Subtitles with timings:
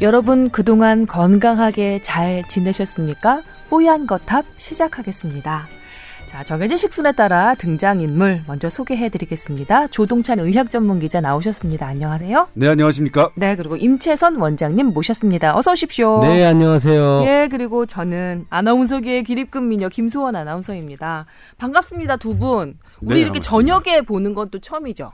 [0.00, 3.42] 여러분 그동안 건강하게 잘 지내셨습니까?
[3.68, 5.68] 뽀얀 거탑 시작하겠습니다.
[6.24, 9.88] 자, 정해진 식순에 따라 등장인물 먼저 소개해 드리겠습니다.
[9.88, 11.86] 조동찬 의학 전문 기자 나오셨습니다.
[11.86, 12.48] 안녕하세요.
[12.54, 13.30] 네, 안녕하십니까.
[13.34, 15.56] 네, 그리고 임채선 원장님 모셨습니다.
[15.56, 16.20] 어서 오십시오.
[16.22, 17.22] 네, 안녕하세요.
[17.26, 21.26] 예, 그리고 저는 아나운서계의 기립근 미녀 김수원 아나운서입니다.
[21.58, 22.78] 반갑습니다, 두 분.
[23.00, 23.50] 우리 네, 이렇게 반갑습니다.
[23.50, 25.10] 저녁에 보는 건 또 처음이죠.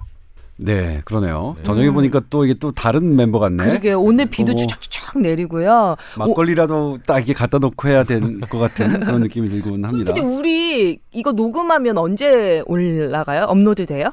[0.58, 1.56] 네, 그러네요.
[1.64, 3.64] 저녁에 보니까 또 이게 또 다른 멤버 같네.
[3.64, 5.96] 그러게 오늘 비도 또 추적추적 내리고요.
[6.16, 10.12] 막걸리라도 딱 이게 갖다 놓고 해야 될 것 같은 그런 느낌이 들곤 합니다.
[10.14, 13.44] 근데 우리 이거 녹음하면 언제 올라가요?
[13.44, 14.10] 업로드 돼요?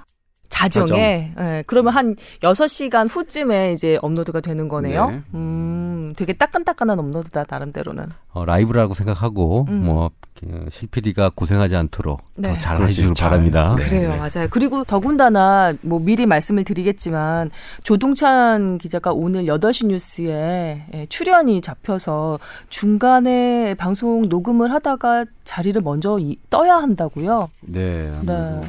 [0.54, 1.32] 자정에.
[1.40, 5.10] 예, 그러면 한 6시간 후쯤에 이제 업로드가 되는 거네요.
[5.10, 5.22] 네.
[5.34, 8.06] 음, 되게 따끈따끈한 업로드다, 나름대로는.
[8.34, 9.86] 어, 라이브라고 생각하고 음.
[9.86, 10.12] 뭐
[10.46, 12.50] 어, 실PD가 고생하지 않도록 네.
[12.54, 13.30] 더 잘 그렇지, 해주길 잘.
[13.30, 13.76] 바랍니다.
[13.78, 13.84] 네.
[13.86, 14.48] 그래요, 맞아요.
[14.50, 17.50] 그리고 더군다나 뭐 미리 말씀을 드리겠지만
[17.84, 26.38] 조동찬 기자가 오늘 8시 뉴스에 예, 출연이 잡혀서 중간에 방송 녹음을 하다가 자리를 먼저 이-
[26.50, 27.50] 떠야 한다고요.
[27.62, 28.10] 네.
[28.26, 28.34] 네.
[28.34, 28.66] 아무래도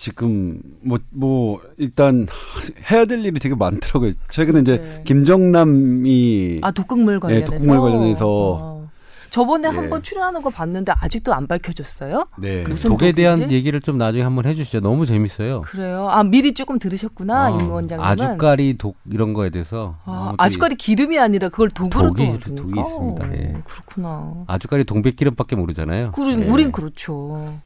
[0.00, 2.26] 지금 뭐뭐 일단
[2.90, 4.14] 해야 될 일이 되게 많더라고요.
[4.30, 5.02] 최근에 이제 네.
[5.04, 7.52] 김정남이 아 독극물 관련해서.
[7.52, 8.26] 네, 독극물 관련해서.
[8.26, 8.88] 어.
[9.28, 9.72] 저번에 예.
[9.72, 12.26] 한번 출연하는 거 봤는데 아직도 안 밝혀졌어요?
[12.38, 12.64] 네.
[12.66, 13.52] 무슨 독에 대한?
[13.52, 14.80] 얘기를 좀 나중에 한번 해주시죠.
[14.80, 15.60] 너무 재밌어요.
[15.60, 16.08] 그래요.
[16.08, 18.10] 아 미리 조금 들으셨구나 어, 임 원장님은.
[18.10, 22.38] 아주까리 독 이런 거에 대해서 아, 어, 아주까리 기름이 아니라 그걸 독으로 독이-.
[22.56, 23.34] 독이 있습니다.
[23.34, 23.54] 예.
[23.54, 24.44] 어, 그렇구나.
[24.46, 26.12] 아주까리 동백기름밖에 모르잖아요.
[26.16, 26.46] 우린, 예.
[26.48, 27.36] 우린 그렇죠.
[27.36, 27.60] 아,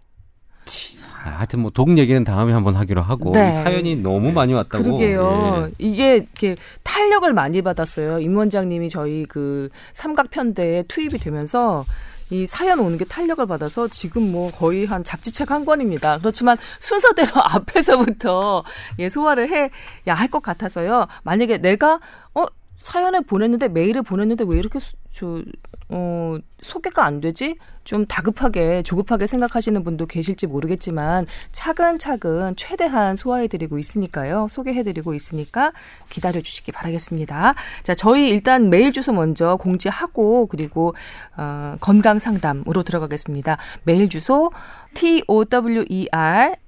[1.31, 3.49] 하여튼 뭐 독 얘기는 다음에 한번 하기로 하고 네.
[3.51, 4.85] 이 사연이 너무 많이 왔다고.
[4.85, 5.69] 그러게요.
[5.69, 5.73] 예.
[5.79, 8.21] 이게 이렇게 탄력을 많이 받았어요.
[8.21, 11.85] 임 원장님이 저희 그 삼각편대에 투입이 되면서
[12.31, 16.19] 이 사연 오는 게 탄력을 받아서 지금 뭐 거의 한 잡지책 한 권입니다.
[16.19, 18.65] 그렇지만 순서대로 앞에서부터
[18.99, 19.69] 예 소화를 해야
[20.15, 21.07] 할 것 같아서요.
[21.23, 22.01] 만약에 내가
[22.35, 22.45] 어
[22.85, 25.43] 사연을 보냈는데 메일을 보냈는데 왜 이렇게 소- 저,
[25.89, 27.57] 어, 소개가 안 되지?
[27.85, 34.47] 좀 다급하게, 조급하게 생각하시는 분도 계실지 모르겠지만 차근차근 최대한 소화해드리고 있으니까요.
[34.49, 35.73] 소개해드리고 있으니까
[36.09, 37.55] 기다려주시기 바라겠습니다.
[37.83, 40.95] 자, 저희 일단 메일 주소 먼저 공지하고 그리고
[41.37, 43.59] 어, 건강 상담으로 들어가겠습니다.
[43.85, 44.51] 메일 주소
[44.95, 45.85] tower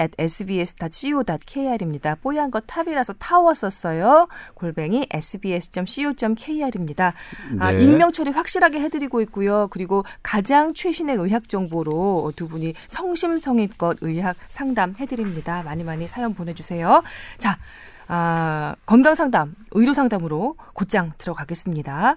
[0.00, 2.16] at sbs.co.kr입니다.
[2.16, 4.28] 뽀얀거탑이라서 타워 썼어요.
[4.54, 7.14] 골뱅이 sbs.co.kr입니다.
[7.58, 7.82] 아, 네.
[7.82, 9.68] 익명 처리 확실하게 해드리고 있고요.
[9.70, 15.62] 그리고 가장 최신의 의학 정보로 두 분이 성심성의껏 의학 상담 해드립니다.
[15.62, 17.02] 많이 많이 사연 보내주세요.
[17.38, 17.56] 자,
[18.08, 22.16] 아, 건강 상담, 의료 상담으로 곧장 들어가겠습니다.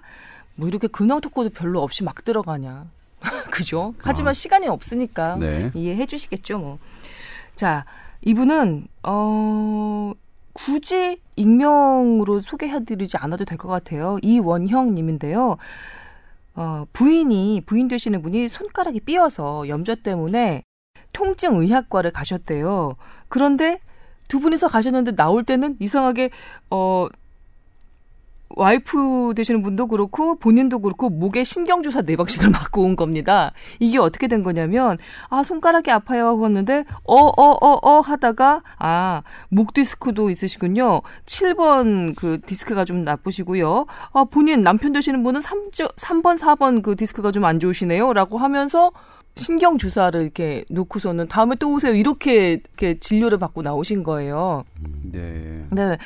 [0.56, 2.86] 뭐 이렇게 근황 토크도 별로 없이 막 들어가냐.
[3.52, 3.94] 그죠?
[4.00, 5.70] 하지만 시간이 없으니까 네.
[5.74, 6.80] 이해해 주시겠죠, 뭐.
[7.56, 7.86] 자,
[8.22, 10.12] 이분은 어
[10.54, 14.18] 굳이 익명으로 소개해드리지 않아도 될 것 같아요.
[14.22, 15.58] 이원형 님인데요.
[16.56, 20.64] 어, 부인이 부인 되시는 분이 손가락이 삐어서 염좌 때문에
[21.14, 22.96] 통증 의학과를 가셨대요.
[23.30, 23.80] 그런데
[24.28, 26.30] 두 분이서 가셨는데 나올 때는 이상하게
[26.70, 27.08] 어
[28.56, 33.52] 와이프 되시는 분도 그렇고 본인도 그렇고 목에 신경 주사 네 방씩을 맞고 온 겁니다.
[33.80, 34.98] 이게 어떻게 된 거냐면
[35.30, 41.02] 아 손가락이 아파요 하고 왔는데 어어 어 어 하다가 아 목 디스크도 있으시군요.
[41.26, 43.86] 7번 그 디스크가 좀 나쁘시고요.
[44.14, 48.92] 아 본인 남편 되시는 분은 3, 3번 4번 그 디스크가 좀 안 좋으시네요라고 하면서
[49.36, 54.66] 신경 주사를 이렇게 놓고서는 다음에 또 오세요 이렇게 이렇게 진료를 받고 나오신 거예요.
[55.04, 55.66] 네.
[55.72, 55.98] 네.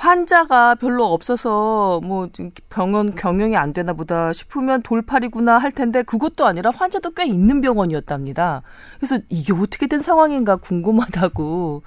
[0.00, 6.70] 환자가 별로 없어서 뭐좀 병원 경영이 안 되나 보다 싶으면 돌팔이구나 할 텐데 그것도 아니라
[6.74, 8.62] 환자도 꽤 있는 병원이었답니다.
[8.96, 11.82] 그래서 이게 어떻게 된 상황인가 궁금하다고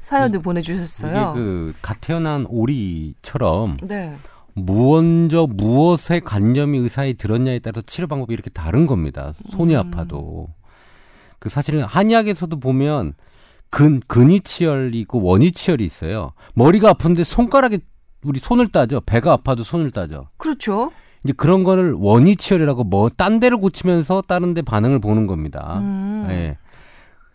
[0.00, 1.34] 사연을 보내주셨어요.
[1.34, 4.14] 이게 그갓 태어난 오리처럼 네.
[4.52, 9.32] 무언저 무엇에 관념이 의사에 들었냐에 따라서 치료 방법이 이렇게 다른 겁니다.
[9.50, 9.80] 손이 음.
[9.80, 10.48] 아파도.
[11.38, 13.14] 그 사실은 한의학에서도 보면
[13.70, 16.32] 근 근이 치열이 있고 원이 치열이 있어요.
[16.54, 17.78] 머리가 아픈데 손가락에
[18.24, 19.00] 우리 손을 따죠.
[19.00, 20.28] 배가 아파도 손을 따죠.
[20.36, 20.92] 그렇죠.
[21.24, 25.78] 이제 그런 거를 원이 치열이라고 뭐 딴 데를 고치면서 다른 데 반응을 보는 겁니다.
[25.80, 26.26] 음.
[26.30, 26.58] 예.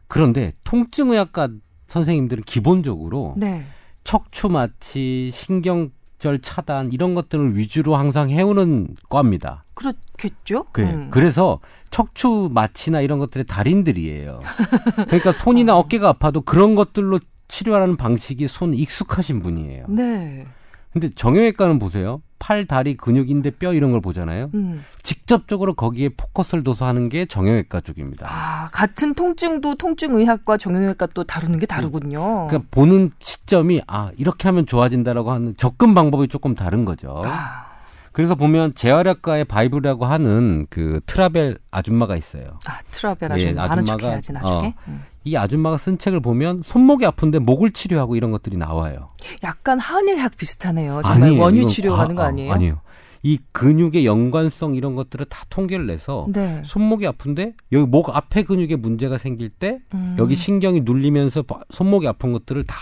[0.08, 1.50] 그런데 통증의학과
[1.88, 3.66] 선생님들은 기본적으로 네.
[4.04, 9.64] 척추 마취, 신경절 차단 이런 것들을 위주로 항상 해오는 과입니다.
[9.82, 10.66] 그렇겠죠.
[10.72, 11.10] 그, 음.
[11.12, 14.40] 그래서 척추 마취나 이런 것들의 달인들이에요.
[14.96, 19.86] 그러니까 손이나 어깨가 아파도 그런 것들로 치료하는 방식이 손 익숙하신 분이에요.
[19.90, 20.46] 네.
[20.94, 22.22] 근데 정형외과는 보세요.
[22.38, 24.50] 팔, 다리, 근육인대, 뼈 이런 걸 보잖아요.
[24.56, 24.84] 음.
[25.04, 28.28] 직접적으로 거기에 포커스를 둬서 하는 게 정형외과 쪽입니다.
[28.30, 32.48] 아, 같은 통증도 통증의학과 정형외과 또 다루는 게 다르군요.
[32.48, 37.22] 그러니까 보는 시점이 아 이렇게 하면 좋아진다라고 하는 접근 방법이 조금 다른 거죠.
[37.26, 37.71] 아,
[38.12, 42.60] 그래서 보면 재활의학과의 바이블이라고 하는 그 트라벨 아줌마가 있어요.
[42.68, 43.64] 아, 트라벨 예, 아줌마.
[43.64, 44.68] 아는 아줌마가, 척해야지 나중에.
[44.68, 44.74] 어.
[44.88, 45.04] 음.
[45.24, 49.10] 이 아줌마가 쓴 책을 보면 손목이 아픈데 목을 치료하고 이런 것들이 나와요.
[49.44, 51.02] 약간 한의학 비슷하네요.
[51.04, 51.42] 정말 아니에요.
[51.42, 52.52] 원유 이건 치료 과- 하는 거 어, 아니에요?
[52.54, 52.82] 아니에요.
[53.24, 56.64] 이 근육의 연관성 이런 것들을 다 통계를 내서 네.
[56.66, 60.16] 손목이 아픈데 여기 목 앞에 근육에 문제가 생길 때 음.
[60.18, 62.76] 여기 신경이 눌리면서 바- 손목이 아픈 것들을 다,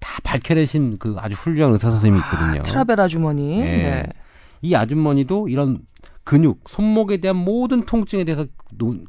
[0.00, 2.60] 다 밝혀내신 그 아주 훌륭한 의사 선생님이 있거든요.
[2.60, 3.58] 아, 트라벨 아주머니.
[3.60, 3.64] 네.
[3.66, 4.02] 네.
[4.66, 5.78] 이 아주머니도 이런
[6.24, 8.46] 근육, 손목에 대한 모든 통증에 대해서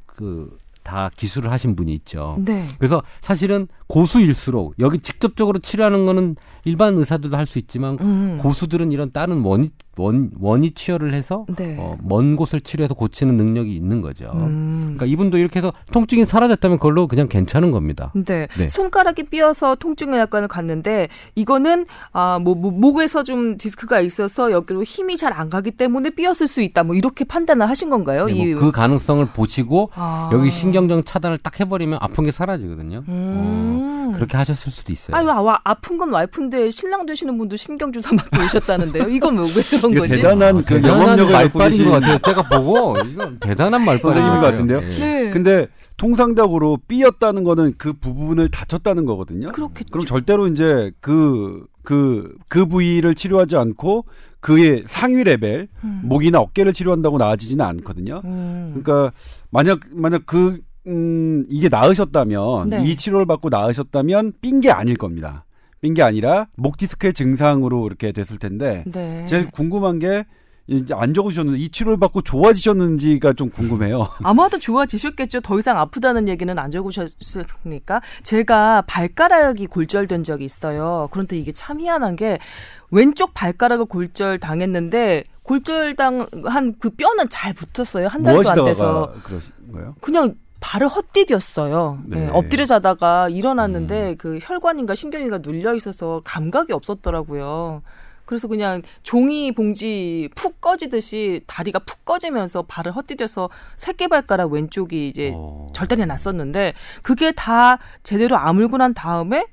[0.06, 2.38] 그다 기술을 하신 분이 있죠.
[2.40, 2.68] 네.
[2.78, 8.38] 그래서 사실은 고수일수록 여기 직접적으로 치료하는 거는 일반 의사들도 할 수 있지만 음.
[8.42, 11.76] 고수들은 이런 다른 원위 원 원위 치료를 해서 네.
[11.80, 14.30] 어, 먼 곳을 치료해서 고치는 능력이 있는 거죠.
[14.34, 14.80] 음.
[14.96, 18.12] 그러니까 이분도 이렇게 해서 통증이 사라졌다면 그걸로 그냥 괜찮은 겁니다.
[18.14, 18.48] 네.
[18.58, 18.68] 네.
[18.68, 25.28] 손가락이 삐어서 통증의학관을 갔는데 이거는 아, 뭐, 뭐 목에서 좀 디스크가 있어서 여기로 힘이 잘
[25.38, 26.84] 안 가기 때문에 삐었을 수 있다.
[26.84, 28.26] 뭐 이렇게 판단을 하신 건가요?
[28.26, 30.30] 네, 이 뭐그 가능성을 보시고 아.
[30.34, 33.04] 여기 신경정 차단을 딱 해버리면 아픈 게 사라지거든요.
[33.08, 34.10] 음.
[34.10, 35.16] 어, 그렇게 하셨을 수도 있어요.
[35.16, 39.10] 아유, 아, 아픈 건 와이프인데 신랑 되시는 분도 신경 주사 맞고 오셨다는데요.
[39.10, 40.14] 이건 왜, 왜 그런 이거 거지?
[40.14, 42.18] 대단한 그 영업력을 말빨인 계신 것 같아요.
[42.26, 44.40] 제가 보고 이건 대단한 말빨인 것.
[44.42, 44.82] 같은데요?
[44.84, 44.88] 예.
[44.88, 45.30] 네.
[45.32, 45.68] 근데
[45.98, 49.50] 통상적으로 삐었다는 거는 그 부분을 다쳤다는 거거든요.
[49.52, 49.92] 그렇겠죠.
[49.92, 54.06] 그럼 절대로 이제 그, 그, 그 부위를 치료하지 않고
[54.40, 56.02] 그의 상위 레벨, 음.
[56.04, 58.22] 목이나 어깨를 치료한다고 나아지지는 않거든요.
[58.26, 58.74] 음.
[58.76, 59.12] 그러니까
[59.50, 62.86] 만약, 만약 그, 음, 이게 나으셨다면, 네.
[62.86, 65.44] 이 치료를 받고 나으셨다면 삔 게 아닐 겁니다.
[65.82, 69.26] 삔 게 아니라 목 디스크의 증상으로 이렇게 됐을 텐데, 네.
[69.26, 70.26] 제일 궁금한 게
[70.68, 74.10] 이제 안 적으셨는데 이 치료를 받고 좋아지셨는지가 좀 궁금해요.
[74.24, 75.40] 아마도 좋아지셨겠죠.
[75.40, 78.02] 더 이상 아프다는 얘기는 안 적으셨으니까.
[78.24, 81.08] 제가 발가락이 골절된 적이 있어요.
[81.12, 82.38] 그런데 이게 참 희한한 게
[82.92, 88.08] 왼쪽 발가락을 골절 당했는데 골절당한 그 뼈는 잘 붙었어요.
[88.10, 89.14] 한뭐 달도 안 돼서.
[89.24, 89.96] 그러신 거예요?
[90.02, 92.00] 그냥 발을 헛디뎠어요.
[92.06, 92.20] 네.
[92.22, 97.82] 네, 엎드려 자다가 일어났는데 그 혈관인가 신경인가 눌려 있어서 감각이 없었더라고요.
[98.26, 105.72] 그래서 그냥 종이 봉지 푹 꺼지듯이 다리가 푹 꺼지면서 발을 헛디뎌서 새끼발가락 왼쪽이 이제 어.
[105.74, 106.74] 절단이 났었는데
[107.04, 109.46] 그게 다 제대로 아물고 난 다음에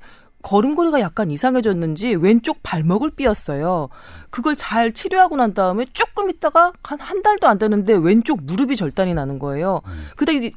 [0.45, 3.89] 걸음걸이가 약간 이상해졌는지 왼쪽 발목을 삐었어요.
[4.29, 9.13] 그걸 잘 치료하고 난 다음에 조금 있다가 한 한 달도 안 되는데 왼쪽 무릎이 절단이
[9.13, 9.81] 나는 거예요.
[10.17, 10.51] 그다음에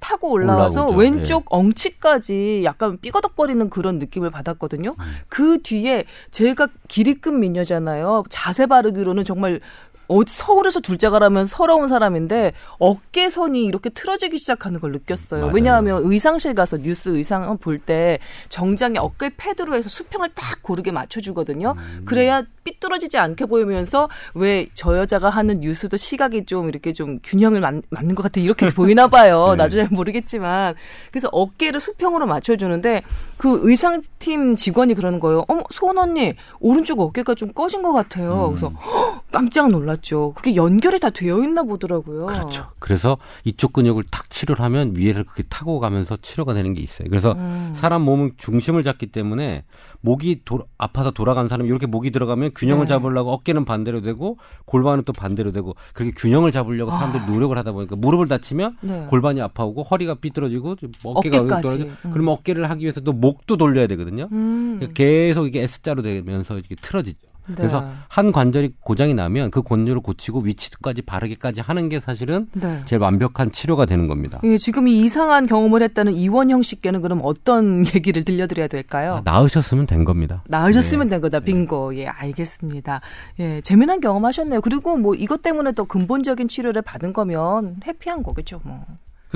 [0.00, 0.98] 타고 올라와서 올라오죠.
[0.98, 4.94] 왼쪽 엉치까지 약간 삐거덕거리는 그런 느낌을 받았거든요.
[5.28, 8.24] 그 뒤에 제가 기립근 미녀잖아요.
[8.30, 9.60] 자세 바르기로는 정말
[10.08, 15.40] 어디 서울에서 둘째 가라면 서러운 사람인데 어깨선이 이렇게 틀어지기 시작하는 걸 느꼈어요.
[15.42, 15.54] 맞아요.
[15.54, 18.18] 왜냐하면 의상실 가서 뉴스 의상 볼때
[18.48, 21.74] 정장에 어깨 패드로 해서 수평을 딱 고르게 맞춰주거든요.
[22.04, 27.74] 그래야 삐뚤어지지 않게 보이면서 왜 저 여자가 하는 뉴스도 시각이 좀 이렇게 좀 균형을 맞,
[27.74, 29.50] 는 것 같아 이렇게 보이나 봐요.
[29.52, 29.56] 네.
[29.56, 30.74] 나중에 모르겠지만
[31.10, 33.02] 그래서 어깨를 수평으로 맞춰주는데
[33.36, 35.44] 그 의상팀 직원이 그러는 거예요.
[35.48, 38.48] 어머 소원 언니 오른쪽 어깨가 좀 꺼진 것 같아요.
[38.50, 40.32] 그래서 헉, 깜짝 놀랐 죠.
[40.34, 42.26] 그게 연결이 다 되어 있나 보더라고요.
[42.26, 42.66] 그렇죠.
[42.78, 47.08] 그래서 이쪽 근육을 탁 치료를 하면 위에를 그렇게 타고 가면서 치료가 되는 게 있어요.
[47.08, 47.72] 그래서 음.
[47.74, 49.64] 사람 몸은 중심을 잡기 때문에
[50.00, 52.88] 목이 도- 아파서 돌아간 사람이 이렇게 목이 들어가면 균형을 네.
[52.88, 57.26] 잡으려고 어깨는 반대로 되고 골반은 또 반대로 되고 그렇게 균형을 잡으려고 사람들이 아.
[57.26, 59.06] 노력을 하다 보니까 무릎을 다치면 네.
[59.08, 61.62] 골반이 아파오고 허리가 삐뚤어지고 어깨가 어깨까지.
[61.62, 62.10] 떨어지고 음.
[62.12, 64.28] 그러면 어깨를 하기 위해서 또 목도 돌려야 되거든요.
[64.32, 64.80] 음.
[64.94, 67.18] 계속 이게 S자로 되면서 이게 틀어지죠.
[67.48, 67.54] 네.
[67.56, 72.80] 그래서 한 관절이 고장이 나면 그 관절을 고치고 위치까지 바르게까지 하는 게 사실은 네.
[72.84, 74.40] 제일 완벽한 치료가 되는 겁니다.
[74.44, 79.16] 예, 지금 이 이상한 경험을 했다는 이원형 씨께는 그럼 어떤 얘기를 들려드려야 될까요?
[79.16, 80.42] 아, 나으셨으면 된 겁니다.
[80.48, 81.16] 나으셨으면 네.
[81.16, 81.40] 된 거다.
[81.40, 81.96] 빙고.
[81.96, 83.00] 예, 알겠습니다.
[83.40, 84.60] 예, 재미난 경험하셨네요.
[84.60, 88.82] 그리고 뭐 이것 때문에 또 근본적인 치료를 받은 거면 해피한 거겠죠, 뭐.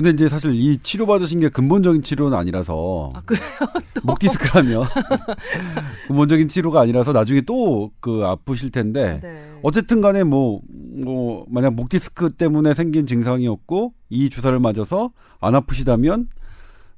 [0.01, 3.43] 근데 이제 사실 이 치료 받으신 게 근본적인 치료는 아니라서 아, 그래요?
[4.03, 4.83] 목 디스크라면
[6.07, 9.51] 근본적인 치료가 아니라서 나중에 또 그 아프실 텐데 네.
[9.61, 16.27] 어쨌든 간에 뭐, 뭐, 만약 목 디스크 때문에 생긴 증상이었고, 이 주사를 맞아서 안 아프시다면,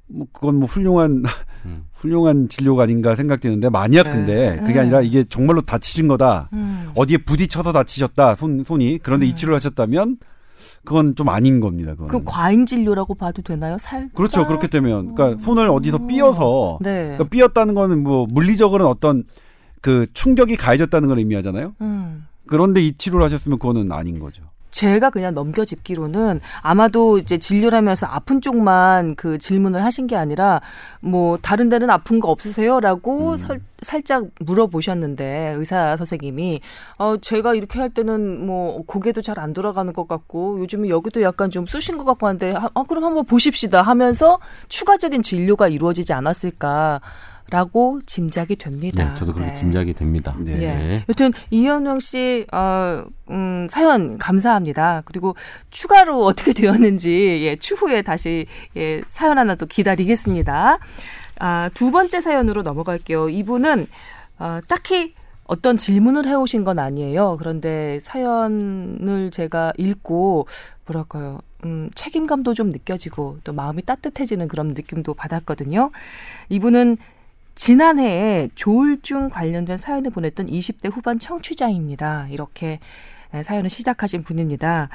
[0.06, 1.24] 뭐, 그건 뭐 훌륭한,
[1.66, 1.84] 음.
[1.92, 4.10] 훌륭한 진료가 아닌가 생각되는데, 만약 네.
[4.10, 4.80] 근데 그게 네.
[4.80, 6.48] 아니라 이게 정말로 다치신 거다.
[6.54, 6.90] 음.
[6.94, 9.00] 어디에 부딪혀서 다치셨다, 손, 손이.
[9.02, 9.28] 그런데 음.
[9.28, 10.16] 이 치료를 하셨다면,
[10.84, 11.92] 그건 좀 아닌 겁니다.
[11.92, 12.08] 그건.
[12.08, 13.78] 그 과잉 진료라고 봐도 되나요?
[13.78, 14.10] 살?
[14.14, 14.46] 그렇죠.
[14.46, 15.14] 그렇게 되면.
[15.14, 17.02] 그러니까 손을 어디서 삐어서, 네.
[17.02, 19.24] 그러니까 삐었다는 거는 뭐, 물리적으로는 어떤
[19.80, 21.74] 그 충격이 가해졌다는 걸 의미하잖아요.
[21.80, 22.26] 음.
[22.46, 24.42] 그런데 이 치료를 하셨으면 그거는 아닌 거죠.
[24.70, 30.60] 제가 그냥 넘겨짚기로는 아마도 이제 진료를 하면서 아픈 쪽만 그 질문을 하신 게 아니라
[31.00, 33.36] 뭐 다른 데는 아픈 거 없으세요?라고 음.
[33.36, 36.60] 설, 살짝 물어보셨는데 의사 선생님이
[36.98, 41.50] 어 제가 이렇게 할 때는 뭐 고개도 잘 안 돌아가는 것 같고 요즘에 여기도 약간
[41.50, 44.38] 좀 쑤신 것 같고 한데 아 그럼 한번 보십시다 하면서
[44.68, 47.00] 추가적인 진료가 이루어지지 않았을까.
[47.50, 49.06] 라고 짐작이 됩니다.
[49.06, 49.56] 네, 저도 그렇게 네.
[49.56, 50.34] 짐작이 됩니다.
[50.38, 50.62] 네.
[50.62, 51.04] 예.
[51.10, 55.02] 여튼 이현영 씨 어, 음, 사연 감사합니다.
[55.04, 55.36] 그리고
[55.68, 58.46] 추가로 어떻게 되었는지 예, 추후에 다시
[58.78, 60.78] 예, 사연 하나 또 기다리겠습니다.
[61.38, 63.28] 아, 두 번째 사연으로 넘어갈게요.
[63.28, 63.86] 이분은
[64.38, 65.14] 어, 딱히
[65.46, 67.36] 어떤 질문을 해오신 건 아니에요.
[67.38, 70.46] 그런데 사연을 제가 읽고
[70.86, 71.40] 뭐랄까요.
[71.64, 75.90] 음, 책임감도 좀 느껴지고 또 마음이 따뜻해지는 그런 느낌도 받았거든요.
[76.48, 76.98] 이분은
[77.54, 82.28] 지난해에 조울증 관련된 사연을 보냈던 20대 후반 청취자입니다.
[82.30, 82.80] 이렇게
[83.34, 84.88] 예, 사연을 시작하신 분입니다.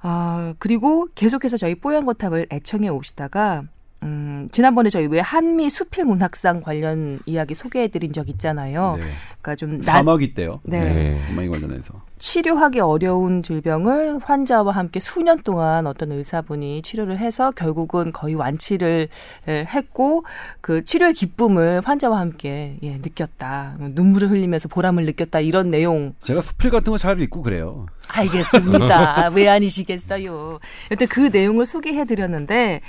[0.00, 3.64] 아, 그리고 계속해서 저희 뽀얀 거탑을 애청해 오시다가
[4.02, 8.94] 음, 지난번에 저희 왜 한미 수필 문학상 관련 이야기 소개해 드린 적 있잖아요.
[8.96, 9.04] 네.
[9.40, 10.60] 그러니까 좀 나, 사막이 때요.
[10.62, 10.80] 네.
[10.80, 11.20] 네.
[11.28, 11.94] 사막이 관련해서.
[12.18, 19.08] 치료하기 어려운 질병을 환자와 함께 수년 동안 어떤 의사분이 치료를 해서 결국은 거의 완치를
[19.48, 20.24] 예, 했고
[20.60, 23.76] 그 치료의 기쁨을 환자와 함께 예, 느꼈다.
[23.78, 25.40] 눈물을 흘리면서 보람을 느꼈다.
[25.40, 27.86] 이런 내용 제가 수필 같은 거 잘 읽고 그래요.
[28.08, 29.28] 알겠습니다.
[29.34, 30.58] 왜 아니시겠어요?
[30.90, 32.80] 여튼 그 내용을 소개해 드렸는데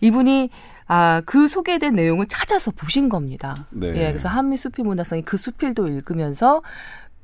[0.00, 0.50] 이분이
[0.88, 3.54] 아, 그 소개된 내용을 찾아서 보신 겁니다.
[3.70, 3.88] 네.
[3.88, 6.62] 예, 그래서 한미 수필 문학상이 그 수필도 읽으면서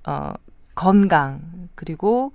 [0.05, 0.33] 어,
[0.75, 2.33] 건강 그리고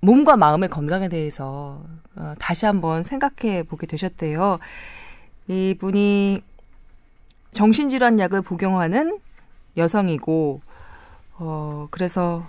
[0.00, 1.82] 몸과 마음의 건강에 대해서
[2.14, 4.58] 어, 다시 한번 생각해 보게 되셨대요.
[5.48, 6.42] 이분이
[7.50, 9.18] 정신질환 약을 복용하는
[9.76, 10.60] 여성이고
[11.38, 12.46] 어, 그래서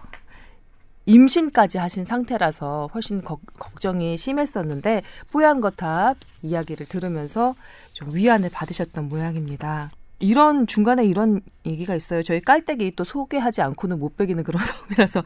[1.06, 7.56] 임신까지 하신 상태라서 훨씬 걱, 걱정이 심했었는데 뽀얀거탑 이야기를 들으면서
[7.94, 9.92] 좀 위안을 받으셨던 모양입니다.
[10.20, 12.22] 이런 중간에 이런 얘기가 있어요.
[12.22, 15.24] 저희 깔때기 또 소개하지 않고는 못 베기는 그런 섬이라서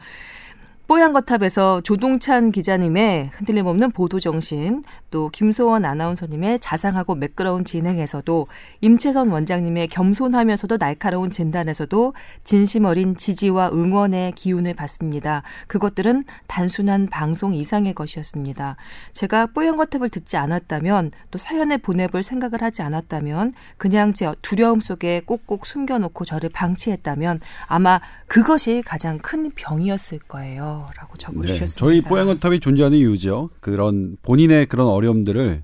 [0.88, 8.46] 뽀얀 거탑에서 조동찬 기자님의 흔들림 없는 보도 정신, 또 김소원 아나운서님의 자상하고 매끄러운 진행에서도
[8.82, 12.14] 임채선 원장님의 겸손하면서도 날카로운 진단에서도
[12.44, 15.42] 진심 어린 지지와 응원의 기운을 받습니다.
[15.66, 18.76] 그것들은 단순한 방송 이상의 것이었습니다.
[19.12, 25.22] 제가 뽀얀 거탑을 듣지 않았다면 또 사연을 보내볼 생각을 하지 않았다면 그냥 제 두려움 속에
[25.26, 30.75] 꼭꼭 숨겨놓고 저를 방치했다면 아마 그것이 가장 큰 병이었을 거예요.
[30.96, 31.18] 라고 네.
[31.18, 31.78] 적어주셨습니다.
[31.78, 33.50] 저희 뽀얀거탑이 존재하는 이유죠.
[33.60, 35.62] 그런 본인의 그런 어려움들을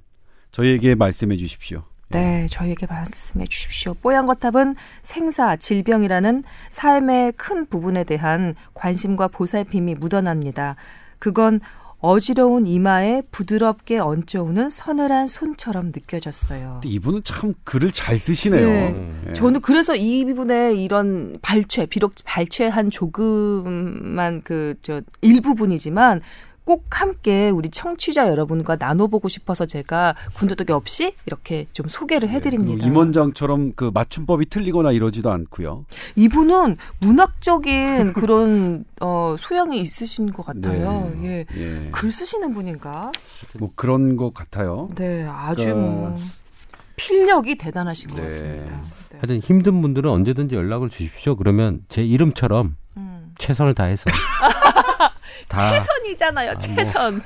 [0.53, 1.83] 저희에게 말씀해 주십시오.
[2.11, 3.95] 네, 저희에게 말씀해 주십시오.
[3.95, 10.77] 뽀얀거탑은 생사, 질병이라는 삶의 큰 부분에 대한 관심과 보살핌이 묻어납니다.
[11.19, 11.61] 그건
[12.03, 16.81] 어지러운 이마에 부드럽게 얹혀오는 서늘한 손처럼 느껴졌어요.
[16.85, 18.67] 이분은 참 글을 잘 쓰시네요.
[18.67, 19.13] 네.
[19.29, 19.33] 예.
[19.33, 26.21] 저는 그래서 이 부분에 이런 발췌, 비록 발췌한 조금만 그 저 일부분이지만
[26.65, 32.73] 꼭 함께 우리 청취자 여러분과 나눠보고 싶어서 제가 군더더기 없이 이렇게 좀 소개를 해드립니다.
[32.75, 35.85] 그리고 임원장처럼 그 맞춤법이 틀리거나 이러지도 않고요.
[36.17, 41.13] 이분은 문학적인 그런 어, 소양이 있으신 것 같아요.
[41.23, 41.45] 예.
[41.57, 41.89] 예.
[41.91, 43.11] 글 쓰시는 분인가?
[43.59, 44.89] 뭐 그런 것 같아요.
[44.95, 46.21] 네, 아주 그러니까- 뭐
[46.97, 48.23] 필력이 대단하신 것 네.
[48.25, 48.77] 같습니다.
[49.11, 49.17] 네.
[49.19, 51.35] 하여튼 힘든 분들은 언제든지 연락을 주십시오.
[51.37, 53.33] 그러면 제 이름처럼 음.
[53.39, 54.15] 최선을 다해서 다
[55.49, 57.23] 최선이잖아요, 최선.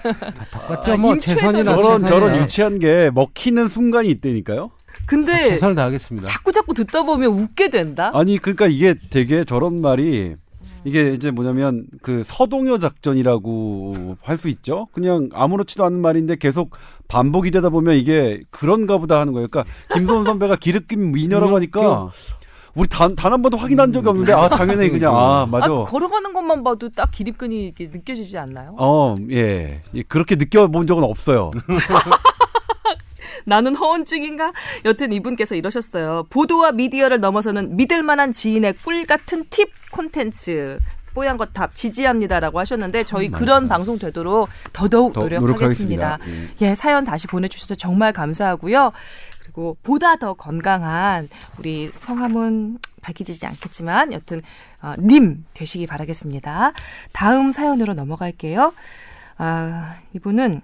[0.52, 0.92] 똑같죠.
[0.92, 2.08] 아, 뭐 임최선 최선이나 저런 최선이나.
[2.08, 4.70] 저런 유치한 게 먹히는 순간이 있다니까요.
[5.06, 6.26] 근데 최선을 다하겠습니다.
[6.26, 8.10] 자꾸 자꾸 듣다 보면 웃게 된다.
[8.14, 10.34] 아니 그러니까 이게 되게 저런 말이
[10.84, 14.86] 이게 이제 뭐냐면 그 서동요 작전이라고 할 수 있죠.
[14.92, 16.76] 그냥 아무렇지도 않은 말인데 계속
[17.08, 19.48] 반복이 되다 보면 이게 그런가 보다 하는 거예요.
[19.48, 22.10] 그러니까 김소은 선배가 기르낌 미녀라고 하니까
[22.76, 25.72] 우리 단단한 번도 확인한 적이 없는데 아 당연히 그냥 아 맞아.
[25.72, 28.76] 아, 걸어가는 것만 봐도 딱 기립근이 이렇게 느껴지지 않나요?
[28.78, 29.80] 어, 예.
[29.94, 31.50] 예, 그렇게 느껴본 적은 없어요.
[33.46, 34.52] 나는 허언증인가?
[34.84, 36.24] 여튼 이분께서 이러셨어요.
[36.28, 40.78] 보도와 미디어를 넘어서는 믿을 만한 지인의 꿀 같은 팁 콘텐츠.
[41.14, 46.18] 뽀얀 거탑 지지합니다라고 하셨는데 저희 그런 방송 되도록 더더욱 더 노력하겠습니다.
[46.18, 46.56] 노력하겠습니다.
[46.60, 48.92] 예, 사연 다시 보내주셔서 정말 감사하고요.
[49.56, 54.42] 그리고 보다 더 건강한 우리 성함은 밝혀지지 않겠지만 여튼
[54.82, 56.72] 어, 님 되시기 바라겠습니다.
[57.12, 58.74] 다음 사연으로 넘어갈게요.
[59.38, 60.60] 아, 이분은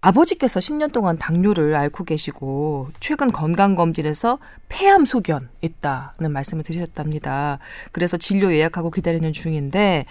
[0.00, 4.38] 아버지께서 10년 동안 당뇨를 앓고 계시고 최근 건강검진에서
[4.68, 7.58] 폐암 소견 있다는 말씀을 드렸답니다.
[7.90, 10.06] 그래서 진료 예약하고 기다리는 중인데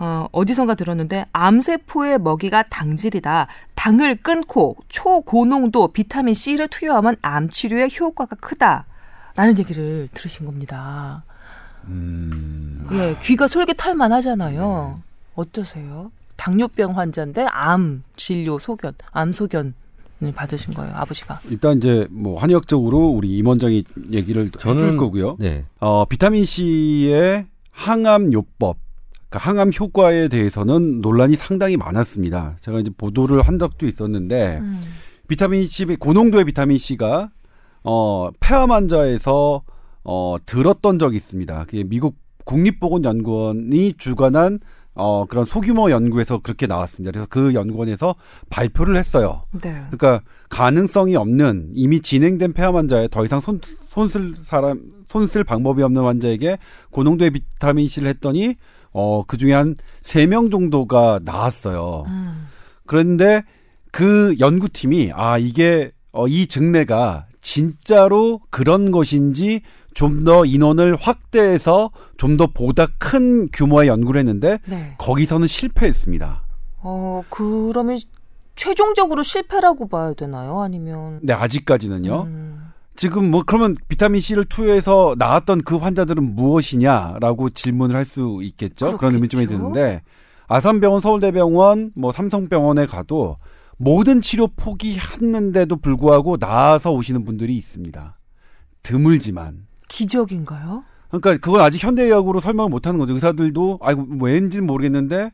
[0.00, 3.48] 어, 어디선가 들었는데 암세포의 먹이가 당질이다.
[3.74, 11.24] 당을 끊고 초고농도 비타민 C를 투여하면 암 치료에 효과가 크다라는 얘기를 들으신 겁니다.
[11.86, 12.86] 음.
[12.92, 15.00] 예, 귀가 솔깃할 만 하잖아요.
[15.34, 16.10] 어떠세요?
[16.36, 19.74] 당뇨병 환자인데 암 진료 소견, 암 소견
[20.20, 21.38] 을 받으신 거예요, 아버지가.
[21.48, 25.36] 일단 이제 뭐 한의학적으로 우리 임 원장이 얘기를 저는- 해줄 거고요.
[25.38, 25.64] 네.
[25.78, 28.78] 어, 비타민 C의 항암 요법,
[29.28, 32.56] 그러니까 항암 효과에 대해서는 논란이 상당히 많았습니다.
[32.60, 34.80] 제가 이제 보도를 한 적도 있었는데 음.
[35.28, 37.30] 비타민 C 고농도의 비타민 C가
[37.84, 39.62] 어, 폐암 환자에서
[40.04, 41.64] 어, 들었던 적이 있습니다.
[41.64, 44.60] 그게 미국 국립보건연구원이 주관한
[44.94, 47.12] 어, 그런 소규모 연구에서 그렇게 나왔습니다.
[47.12, 48.16] 그래서 그 연구원에서
[48.50, 49.42] 발표를 했어요.
[49.62, 49.74] 네.
[49.90, 56.02] 그러니까 가능성이 없는 이미 진행된 폐암 환자에 더 이상 손, 손쓸 사람 손쓸 방법이 없는
[56.02, 56.58] 환자에게
[56.90, 58.56] 고농도의 비타민 C를 했더니
[58.98, 62.04] 어, 그 중에 한 세 명 정도가 나왔어요.
[62.08, 62.48] 음.
[62.86, 63.42] 그런데
[63.92, 69.60] 그 연구팀이 아 이게 어, 이 증례가 진짜로 그런 것인지
[69.94, 74.94] 좀 더 인원을 확대해서 좀 더 보다 큰 규모의 연구를 했는데 네.
[74.98, 76.42] 거기서는 실패했습니다.
[76.82, 77.98] 어, 그러면
[78.56, 80.60] 최종적으로 실패라고 봐야 되나요?
[80.62, 82.22] 아니면 네 아직까지는요.
[82.22, 82.67] 음.
[82.98, 88.98] 지금 뭐 그러면 비타민 C를 투여해서 나왔던 그 환자들은 무엇이냐라고 질문을 할 수 있겠죠.
[88.98, 89.72] 그런 의미쯤이 그렇겠죠.
[89.72, 90.02] 드는데
[90.48, 93.36] 아산병원, 서울대병원, 뭐 삼성병원에 가도
[93.76, 98.18] 모든 치료 포기했는데도 불구하고 나와서 오시는 분들이 있습니다.
[98.82, 99.66] 드물지만.
[99.86, 100.82] 기적인가요?
[101.08, 103.14] 그러니까 그건 아직 현대의학으로 설명을 못 하는 거죠.
[103.14, 105.30] 의사들도 아이고 뭐 왠지는 모르겠는데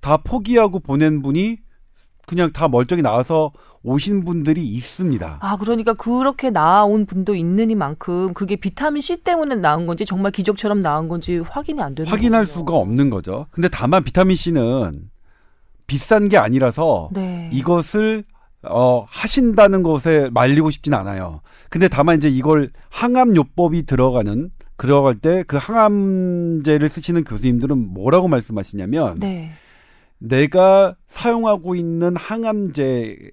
[0.00, 1.56] 다 포기하고 보낸 분이
[2.28, 3.50] 그냥 다 멀쩡히 나와서
[3.82, 5.38] 오신 분들이 있습니다.
[5.40, 11.08] 아, 그러니까 그렇게 나온 분도 있느니만큼 그게 비타민 C 때문에 나온 건지 정말 기적처럼 나온
[11.08, 12.58] 건지 확인이 안 되는 확인할 거군요.
[12.58, 13.46] 수가 없는 거죠.
[13.50, 15.10] 근데 다만 비타민 C는
[15.86, 17.48] 비싼 게 아니라서 네.
[17.52, 18.24] 이것을
[18.62, 21.40] 어 하신다는 것에 말리고 싶진 않아요.
[21.70, 29.18] 근데 다만 이제 이걸 항암 요법이 들어가는 들어갈 때 그 항암제를 쓰시는 교수님들은 뭐라고 말씀하시냐면
[29.18, 29.52] 네.
[30.18, 33.30] 내가 사용하고 있는 항암제는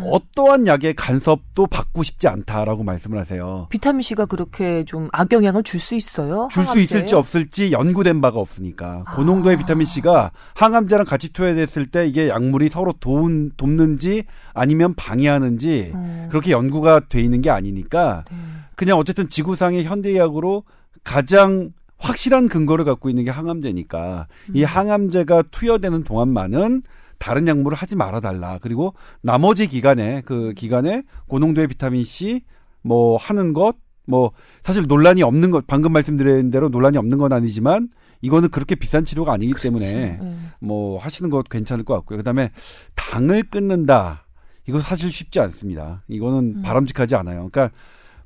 [0.00, 3.68] 어떠한 약의 간섭도 받고 싶지 않다라고 말씀을 하세요.
[3.70, 6.48] 비타민 C가 그렇게 좀 악영향을 줄 수 있어요?
[6.50, 6.78] 줄 수?
[6.80, 9.14] 있을지 없을지 연구된 바가 없으니까 아.
[9.14, 16.26] 고농도의 비타민 C가 항암제랑 같이 투여됐을 때 이게 약물이 서로 도운, 돕는지 아니면 방해하는지 어,
[16.30, 18.36] 그렇게 연구가 돼 있는 게 아니니까 네.
[18.74, 20.64] 그냥 어쨌든 지구상의 현대의학으로
[21.04, 24.66] 가장 확실한 근거를 갖고 있는 게 항암제니까 이 음.
[24.66, 26.82] 항암제가 투여되는 동안만은
[27.18, 28.58] 다른 약물을 하지 말아 달라.
[28.60, 32.42] 그리고 나머지 기간에 그 기간에 고농도의 비타민 C
[32.82, 34.32] 뭐 하는 것 뭐
[34.62, 37.88] 사실 논란이 없는 것 방금 말씀드린 대로 논란이 없는 건 아니지만
[38.22, 40.20] 이거는 그렇게 비싼 치료가 아니기 때문에 네.
[40.60, 42.18] 뭐 하시는 것 괜찮을 것 같고요.
[42.18, 42.50] 그다음에
[42.94, 44.26] 당을 끊는다.
[44.66, 46.02] 이거 사실 쉽지 않습니다.
[46.08, 46.62] 이거는 음.
[46.62, 47.48] 바람직하지 않아요.
[47.50, 47.70] 그러니까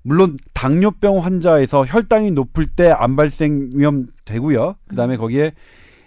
[0.02, 4.76] 물론 당뇨병 환자에서 혈당이 높을 때 암 발생 위험 되고요.
[4.88, 5.52] 그다음에 거기에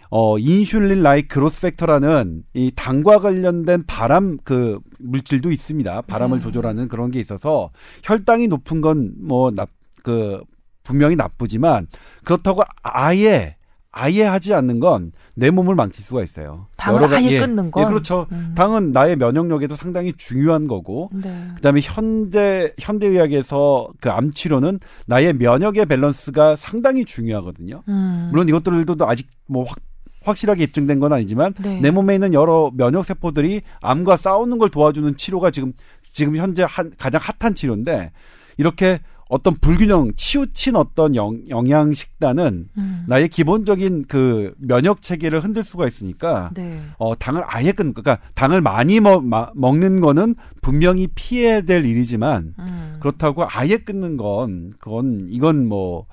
[0.10, 6.02] 어 insulin like growth factor라는 이 당과 관련된 발암 그 물질도 있습니다.
[6.02, 6.44] 발암을 네.
[6.44, 7.72] 조절하는 그런 게 있어서
[8.04, 10.42] 혈당이 높은 건 뭐 그
[10.84, 11.88] 분명히 나쁘지만
[12.24, 13.56] 그렇다고 아예
[13.92, 16.68] 아예 하지 않는 건 내 몸을 망칠 수가 있어요.
[16.78, 17.84] 당을 여러 가- 아예 예, 끊는 건?
[17.84, 18.28] 예, 그렇죠.
[18.32, 18.54] 음.
[18.56, 21.48] 당은 나의 면역력에도 상당히 중요한 거고 네.
[21.56, 27.82] 그다음에 현대 현대 의학에서 그 암 치료는 나의 면역의 밸런스가 상당히 중요하거든요.
[27.88, 28.28] 음.
[28.32, 29.78] 물론 이것들도 아직 뭐 확,
[30.24, 31.80] 확실하게 입증된 건 아니지만 네.
[31.82, 36.92] 내 몸에 있는 여러 면역 세포들이 암과 싸우는 걸 도와주는 치료가 지금 지금 현재 한,
[36.98, 38.12] 가장 핫한 치료인데
[38.58, 39.00] 이렇게
[39.34, 43.06] 어떤 불균형 치우친 어떤 영, 영양 식단은 음.
[43.08, 46.80] 나의 기본적인 그 면역 체계를 흔들 수가 있으니까 네.
[47.00, 52.54] 어, 당을 아예 끊, 그러니까 당을 많이 먹, 마- 먹는 거는 분명히 피해야 될 일이지만
[52.60, 52.98] 음.
[53.00, 56.06] 그렇다고 아예 끊는 건 그건 이건 뭐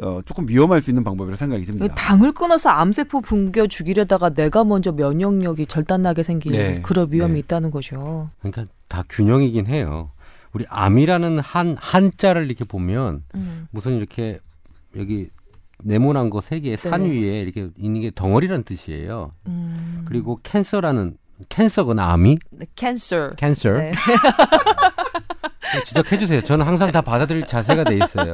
[0.00, 1.92] 어, 조금 위험할 수 있는 방법이라고 생각이 듭니다.
[1.96, 6.80] 당을 끊어서 암세포 붕괴 죽이려다가 내가 먼저 면역력이 절단나게 생기는 네.
[6.82, 7.38] 그런 위험이 네.
[7.40, 8.30] 있다는 거죠.
[8.38, 10.12] 그러니까 다 균형이긴 해요.
[10.52, 13.66] 우리 암이라는 한 한자를 이렇게 보면 음.
[13.70, 14.38] 무슨 이렇게
[14.96, 15.28] 여기
[15.84, 17.10] 네모난 거 세개산 네.
[17.10, 19.32] 위에 이렇게 있는 게 덩어리라는 뜻이에요.
[19.46, 20.04] 음.
[20.06, 21.16] 그리고 캔서라는
[21.48, 23.30] 캔서거나 암이 네, cancer.
[23.36, 23.92] 캔서 네.
[25.84, 26.40] 지적해 주세요.
[26.40, 28.32] 저는 항상 다 받아들일 자세가 돼 있어요.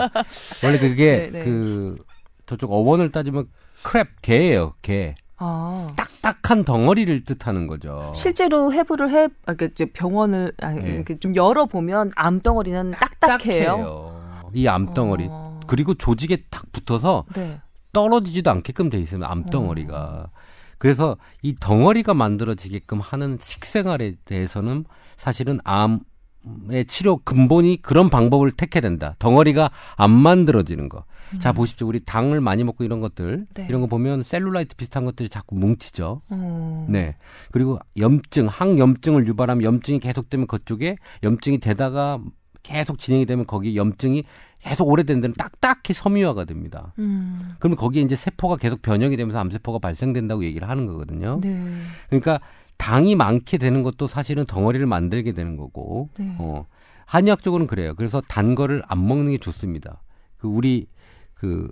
[0.64, 1.44] 원래 그게 네, 네.
[1.44, 1.98] 그
[2.46, 3.46] 저쪽 어원을 따지면
[3.82, 4.74] 크랩 개예요.
[4.82, 5.14] 개.
[5.36, 5.86] 아.
[5.96, 8.12] 딱딱한 덩어리를 뜻하는 거죠.
[8.14, 11.04] 실제로 해부를 해, 아, 그 이제 병원을 아, 네.
[11.20, 14.22] 좀 열어 보면 암 덩어리는 딱딱해요.
[14.54, 15.26] 이 암덩어리.
[15.28, 15.60] 어.
[15.66, 17.60] 그리고 조직에 탁 붙어서 네.
[17.92, 19.24] 떨어지지도 않게끔 돼 있어요.
[19.24, 20.30] 암덩어리가.
[20.78, 24.84] 그래서 이 덩어리가 만들어지게끔 하는 식생활에 대해서는
[25.16, 29.14] 사실은 암의 치료 근본이 그런 방법을 택해야 된다.
[29.18, 31.04] 덩어리가 안 만들어지는 거.
[31.38, 31.86] 자 보십시오.
[31.86, 33.66] 우리 당을 많이 먹고 이런 것들 네.
[33.68, 36.22] 이런 거 보면 셀룰라이트 비슷한 것들이 자꾸 뭉치죠.
[36.28, 36.86] 어.
[36.88, 37.16] 네.
[37.50, 42.20] 그리고 염증, 항염증을 유발하면 염증이 계속되면 그쪽에 염증이 되다가
[42.62, 44.24] 계속 진행이 되면 거기 염증이
[44.60, 46.94] 계속 오래된 데는 딱딱히 섬유화가 됩니다.
[46.98, 47.38] 음.
[47.58, 51.38] 그러면 거기에 이제 세포가 계속 변형이 되면서 암세포가 발생된다고 얘기를 하는 거거든요.
[51.42, 51.62] 네.
[52.08, 52.40] 그러니까
[52.78, 56.34] 당이 많게 되는 것도 사실은 덩어리를 만들게 되는 거고, 네.
[56.38, 56.66] 어,
[57.06, 57.94] 한의학적으로는 그래요.
[57.94, 60.02] 그래서 단 거를 안 먹는 게 좋습니다.
[60.38, 60.86] 그 우리
[61.34, 61.68] 그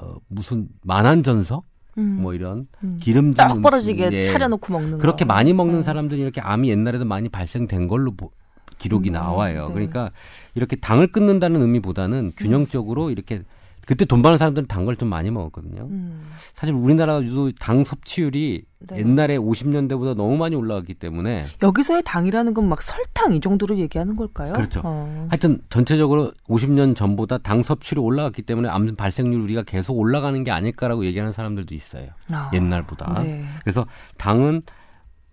[0.00, 1.62] 어, 무슨 만한전서
[1.98, 2.18] 음.
[2.20, 2.98] 뭐 이런 음.
[3.00, 4.22] 기름진 딱 벌어지게 예.
[4.22, 5.32] 차려놓고 먹는 그렇게 거.
[5.32, 5.82] 많이 먹는 어.
[5.82, 8.30] 사람들이 이렇게 암이 옛날에도 많이 발생된 걸로 보-
[8.78, 9.68] 기록이 음, 나와요.
[9.68, 9.72] 네.
[9.74, 10.10] 그러니까
[10.54, 13.42] 이렇게 당을 끊는다는 의미보다는 균형적으로 이렇게
[13.86, 15.82] 그때 돈 많은 사람들은 단 걸 좀 많이 먹었거든요.
[15.90, 16.28] 음.
[16.54, 18.96] 사실 우리나라도 당 섭취율이 네.
[18.98, 24.52] 옛날에 50년대보다 너무 많이 올라갔기 때문에 여기서의 당이라는 건 막 설탕 이 정도로 얘기하는 걸까요?
[24.54, 24.80] 그렇죠.
[24.84, 25.26] 어.
[25.30, 31.04] 하여튼 전체적으로 50년 전보다 당 섭취율이 올라갔기 때문에 암 발생률 우리가 계속 올라가는 게 아닐까라고
[31.06, 32.08] 얘기하는 사람들도 있어요.
[32.30, 32.50] 아.
[32.54, 33.22] 옛날보다.
[33.22, 33.44] 네.
[33.62, 33.86] 그래서
[34.18, 34.62] 당은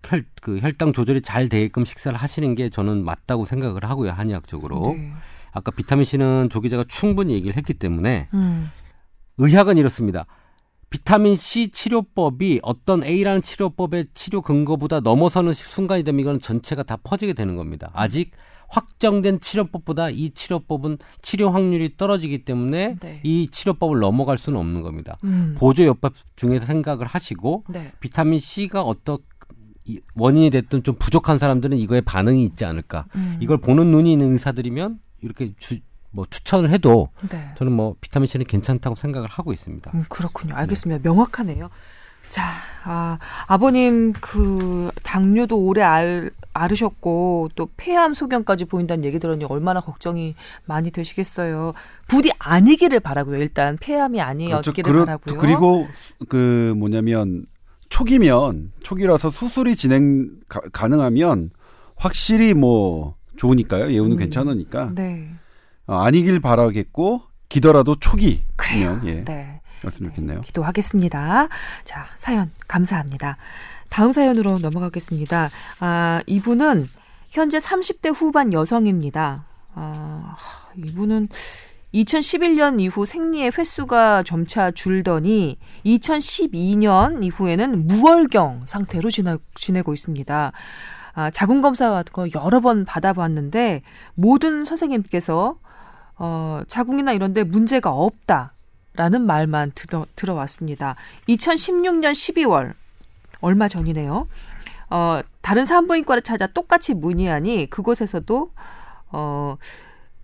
[0.06, 4.94] 혈, 그 혈당 조절이 잘 되게끔 식사를 하시는 게 저는 맞다고 생각을 하고요, 한의학적으로.
[4.96, 5.12] 네.
[5.54, 8.68] 아까 비타민 C는 조 기자가 충분히 얘기를 했기 때문에 음.
[9.38, 10.26] 의학은 이렇습니다.
[10.90, 17.32] 비타민 C 치료법이 어떤 A라는 치료법의 치료 근거보다 넘어서는 순간이 되면 이건 전체가 다 퍼지게
[17.32, 17.90] 되는 겁니다.
[17.94, 18.32] 아직
[18.68, 23.20] 확정된 치료법보다 이 치료법은 치료 확률이 떨어지기 때문에 네.
[23.22, 25.16] 이 치료법을 넘어갈 수는 없는 겁니다.
[25.24, 25.54] 음.
[25.58, 27.92] 보조 요법 중에서 생각을 하시고 네.
[28.00, 29.18] 비타민 C가 어떤
[29.86, 33.06] 이 원인이 됐든 좀 부족한 사람들은 이거에 반응이 있지 않을까.
[33.16, 33.38] 음.
[33.40, 35.78] 이걸 보는 눈이 있는 의사들이면 이렇게 주,
[36.10, 37.50] 뭐 추천을 해도 네.
[37.56, 39.90] 저는 뭐 비타민 C는 괜찮다고 생각을 하고 있습니다.
[39.94, 40.54] 음, 그렇군요.
[40.54, 41.00] 알겠습니다.
[41.08, 41.70] 명확하네요.
[42.28, 42.42] 자,
[42.84, 50.34] 아, 아버님 그 당뇨도 오래 알, 앓으셨고 또 폐암 소견까지 보인다는 얘기 들었니 얼마나 걱정이
[50.64, 51.74] 많이 되시겠어요.
[52.08, 53.38] 부디 아니기를 바라고요.
[53.38, 55.38] 일단 폐암이 아니었기를 그렇- 바라고요.
[55.38, 55.86] 그리고
[56.28, 57.46] 그 뭐냐면
[57.88, 61.50] 초기면 초기라서 수술이 진행 가, 능하면
[61.96, 63.92] 확실히 뭐 좋으니까요.
[63.92, 64.18] 예우는 음.
[64.18, 65.28] 괜찮으니까 네.
[65.86, 69.00] 어, 아니길 바라겠고 기더라도 초기면 그래요.
[69.04, 69.24] 예.
[69.24, 69.60] 네.
[69.84, 70.40] 였으면 좋겠네요.
[70.40, 71.48] 기도하겠습니다.
[71.84, 73.36] 자, 사연 감사합니다.
[73.90, 75.50] 다음 사연으로 넘어가겠습니다.
[75.80, 76.88] 아, 이분은
[77.30, 79.44] 현재 30대 후반 여성입니다.
[79.74, 80.36] 아,
[80.76, 81.24] 이분은
[81.94, 90.52] 2011년 이후 생리의 횟수가 점차 줄더니 2012년 이후에는 무월경 상태로 지나, 지내고 있습니다.
[91.14, 93.82] 아, 자궁 검사 같은 거 여러 번 받아봤는데
[94.14, 95.58] 모든 선생님께서
[96.16, 100.96] 어, 자궁이나 이런데 문제가 없다라는 말만 들어, 들어왔습니다.
[101.28, 102.72] 2016년 12월
[103.40, 104.26] 얼마 전이네요.
[104.90, 108.50] 어, 다른 산부인과를 찾아 똑같이 문의하니 그곳에서도
[109.10, 109.56] 어,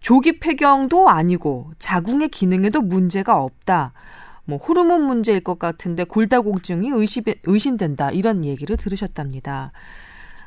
[0.01, 3.93] 조기 폐경도 아니고 자궁의 기능에도 문제가 없다.
[4.45, 9.73] 뭐 호르몬 문제일 것 같은데 골다공증이 의심, 의심된다 이런 얘기를 들으셨답니다.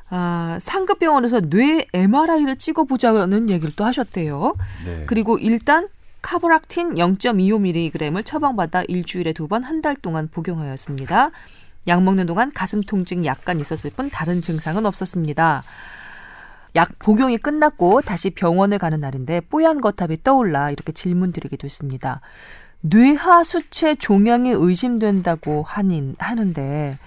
[0.09, 4.55] 아, 상급 병원에서 뇌 MRI를 찍어보자는 얘기를 또 하셨대요.
[4.85, 5.03] 네.
[5.07, 5.87] 그리고 일단
[6.21, 11.31] 카보락틴 0.25mg을 처방받아 일주일에 두 번 한 달 동안 복용하였습니다.
[11.87, 15.63] 약 먹는 동안 가슴 통증이 약간 있었을 뿐 다른 증상은 없었습니다.
[16.75, 22.21] 약 복용이 끝났고 다시 병원에 가는 날인데 뽀얀 거탑이 떠올라 이렇게 질문드리기도 했습니다.
[22.81, 26.97] 뇌하 수체 종양이 의심된다고 하닌 하는데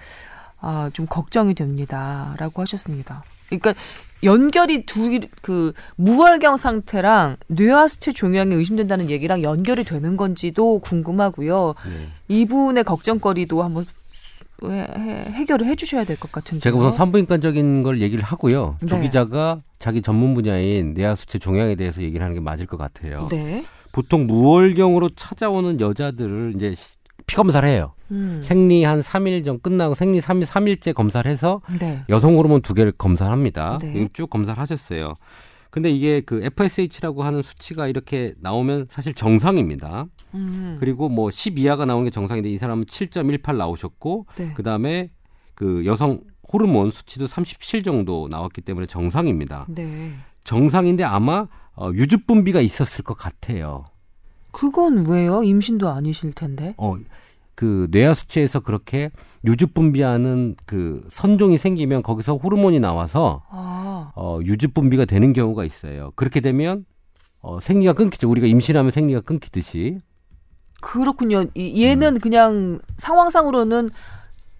[0.60, 3.22] 아, 좀 걱정이 됩니다 라고 하셨습니다.
[3.48, 3.74] 그러니까
[4.24, 11.74] 연결이 두 그 무월경 상태랑 뇌하수체 종양이 의심된다는 얘기랑 연결이 되는 건지도 궁금하고요.
[11.86, 12.08] 네.
[12.28, 13.86] 이분의 걱정거리도 한번
[14.64, 16.60] 해, 해- 해결을 해주셔야 될 것 같은데.
[16.62, 18.78] 제가 우선 산부인과적인 걸 얘기를 하고요.
[18.88, 19.02] 조 네.
[19.02, 23.28] 기자가 자기 전문 분야인 뇌하수체 종양에 대해서 얘기를 하는 게 맞을 것 같아요.
[23.30, 23.62] 네.
[23.92, 26.95] 보통 무월경으로 찾아오는 여자들을 이제 시-
[27.26, 27.92] 피 검사를 해요.
[28.12, 28.40] 음.
[28.42, 32.04] 생리 한 3일 전 끝나고 생리 3일, 3일째 검사를 해서 네.
[32.08, 33.78] 여성 호르몬 두 개를 검사를 합니다.
[33.82, 34.08] 네.
[34.12, 35.14] 쭉 검사를 하셨어요.
[35.70, 40.06] 근데 이게 그 FSH라고 하는 수치가 이렇게 나오면 사실 정상입니다.
[40.34, 40.76] 음.
[40.80, 44.52] 그리고 뭐 10 이하가 나오는 게 정상인데 이 사람은 7.18 나오셨고 네.
[44.54, 45.10] 그다음에
[45.54, 46.20] 그 여성
[46.52, 49.66] 호르몬 수치도 37 정도 나왔기 때문에 정상입니다.
[49.68, 50.12] 네.
[50.44, 53.84] 정상인데 아마 어, 유주분비가 있었을 것 같아요.
[54.56, 55.42] 그건 왜요?
[55.42, 56.72] 임신도 아니실 텐데.
[56.78, 56.96] 어,
[57.54, 59.10] 그 뇌하 수치에서 그렇게
[59.44, 64.12] 유주분비하는 그 선종이 생기면 거기서 호르몬이 나와서 아.
[64.16, 66.10] 어, 유주분비가 되는 경우가 있어요.
[66.16, 66.86] 그렇게 되면
[67.42, 68.30] 어, 생리가 끊기죠.
[68.30, 69.98] 우리가 임신하면 생리가 끊기듯이
[70.80, 71.44] 그렇군요.
[71.54, 73.90] 이, 얘는 그냥 상황상으로는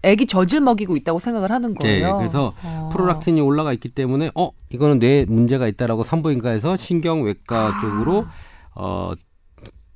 [0.03, 2.19] 애기 젖을 먹이고 있다고 생각을 하는 네, 거예요.
[2.19, 2.91] 그래서 어.
[2.93, 7.81] 프로락틴이 올라가 있기 때문에 어 이거는 뇌에 문제가 있다라고 산부인과에서 신경외과 아.
[7.81, 8.27] 쪽으로
[8.75, 9.15] 어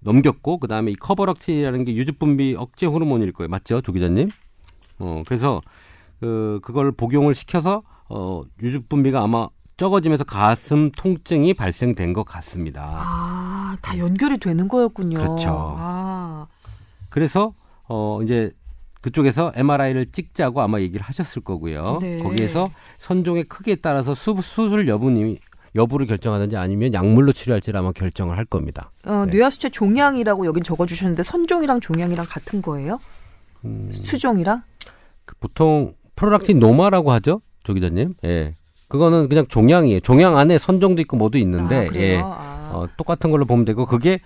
[0.01, 3.49] 넘겼고 그다음에 이 커버락틴이라는 게 유즙 분비 억제 호르몬일 거예요.
[3.49, 3.81] 맞죠?
[3.81, 4.29] 조 기자님?
[4.99, 5.61] 어 그래서
[6.21, 12.83] 그 그걸 복용을 시켜서 어 유즙 분비가 아마 적어지면서 가슴 통증이 발생된 것 같습니다.
[12.85, 15.17] 아, 다 연결이 되는 거였군요.
[15.17, 15.77] 그렇죠.
[15.79, 16.47] 아,
[17.09, 17.55] 그래서
[17.89, 18.51] 어 이제
[19.01, 21.99] 그쪽에서 MRI를 찍자고 아마 얘기를 하셨을 거고요.
[22.03, 22.19] 네.
[22.19, 25.39] 거기에서 선종의 크기에 따라서 수, 수술 여부니
[25.74, 28.90] 여부를 결정하든지 아니면 약물로 치료할지를 아마 결정을 할 겁니다.
[29.04, 29.33] 어, 네.
[29.33, 33.00] 뇌하수체 종양이라고 여긴 적어주셨는데 선종이랑 종양이랑 같은 거예요?
[33.64, 34.62] 음, 수종이랑?
[35.24, 38.14] 그 보통 프로락틴 노마라고 하죠, 조 기자님.
[38.24, 38.56] 예,
[38.88, 40.00] 그거는 그냥 종양이에요.
[40.00, 41.94] 종양 안에 선종도 있고 뭐도 있는데, 아?
[41.94, 42.70] 예, 아.
[42.72, 44.20] 어, 똑같은 걸로 보면 되고 그게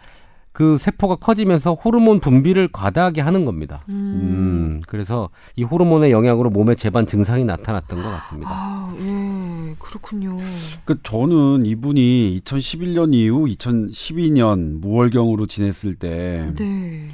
[0.54, 3.84] 그 세포가 커지면서 호르몬 분비를 과다하게 하는 겁니다.
[3.88, 3.94] 음.
[3.94, 8.50] 음, 그래서 이 호르몬의 영향으로 몸에 재반 증상이 나타났던 것 같습니다.
[8.52, 10.36] 아, 예, 그렇군요.
[10.84, 17.08] 그 저는 이분이 2011년 이후 2012년 무월경으로 지냈을 때 네.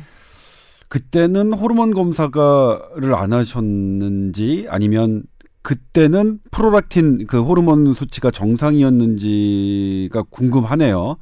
[0.89, 5.23] 그때는 호르몬 검사가를 안 하셨는지 아니면
[5.63, 11.17] 그때는 프로락틴 그 호르몬 수치가 정상이었는지가 궁금하네요.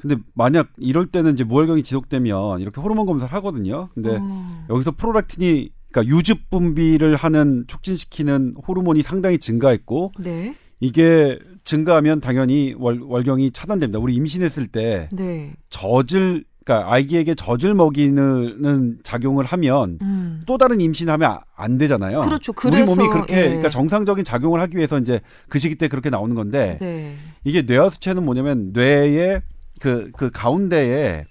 [0.00, 3.88] 근데 만약 이럴 때는 이제 무월경이 지속되면 이렇게 호르몬 검사를 하거든요.
[3.94, 4.66] 근데 어.
[4.70, 10.54] 여기서 프로락틴이 그러니까 유즙 분비를 하는 촉진시키는 호르몬이 상당히 증가했고 네.
[10.80, 13.98] 이게 증가하면 당연히 월, 월경이 차단됩니다.
[13.98, 15.52] 우리 임신했을 때 네.
[15.68, 20.42] 젖을 그러니까 아기에게 젖을 먹이는 작용을 하면 음.
[20.46, 22.20] 또 다른 임신하면 아- 안 되잖아요.
[22.20, 22.52] 그렇죠.
[22.64, 23.42] 우리 그래서, 몸이 그렇게 예.
[23.46, 27.16] 그러니까 정상적인 작용을 하기 위해서 이제 그 시기 때 그렇게 나오는 건데 네.
[27.42, 29.40] 이게 뇌하수체는 뭐냐면 뇌의
[29.78, 31.24] 그, 그 가운데에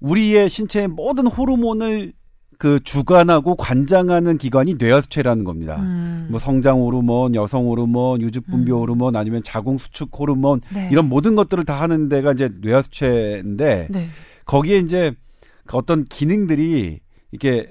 [0.00, 2.12] 우리의 신체의 모든 호르몬을
[2.58, 5.76] 그 주관하고 관장하는 기관이 뇌하수체라는 겁니다.
[5.76, 6.28] 음.
[6.30, 8.78] 뭐 성장 호르몬, 여성 호르몬, 유즙 분비 음.
[8.78, 10.88] 호르몬 아니면 자궁 수축 호르몬 네.
[10.90, 14.08] 이런 모든 것들을 다 하는 데가 이제 뇌하수체인데 네.
[14.46, 15.12] 거기에 이제
[15.66, 17.00] 그 어떤 기능들이
[17.32, 17.68] 이게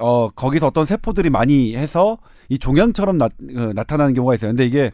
[0.00, 4.50] 어 거기서 어떤 세포들이 많이 해서 이 종양처럼 나, 어, 나타나는 경우가 있어요.
[4.50, 4.90] 근데 이게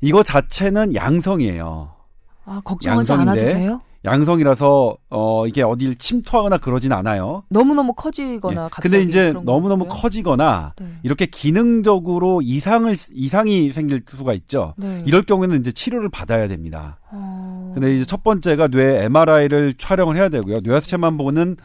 [0.00, 1.92] 이거 자체는 양성이에요.
[2.46, 3.80] 아, 걱정하지 않아도 양성인데 돼요?
[4.04, 7.42] 양성이라서 어 이게 어딜 침투하거나 그러진 않아요.
[7.48, 8.68] 너무너무 커지거나 예.
[8.70, 10.00] 갑자기 근데 이제 너무너무 거고요?
[10.00, 10.86] 커지거나 네.
[11.02, 14.74] 이렇게 기능적으로 이상을 이상이 생길 수가 있죠.
[14.76, 15.02] 네.
[15.06, 16.98] 이럴 경우에는 이제 치료를 받아야 됩니다.
[17.10, 17.72] 어.
[17.74, 20.60] 근데 이제 첫 번째가 뇌 MRI를 촬영을 해야 되고요.
[20.62, 21.56] 뇌하수체만 보는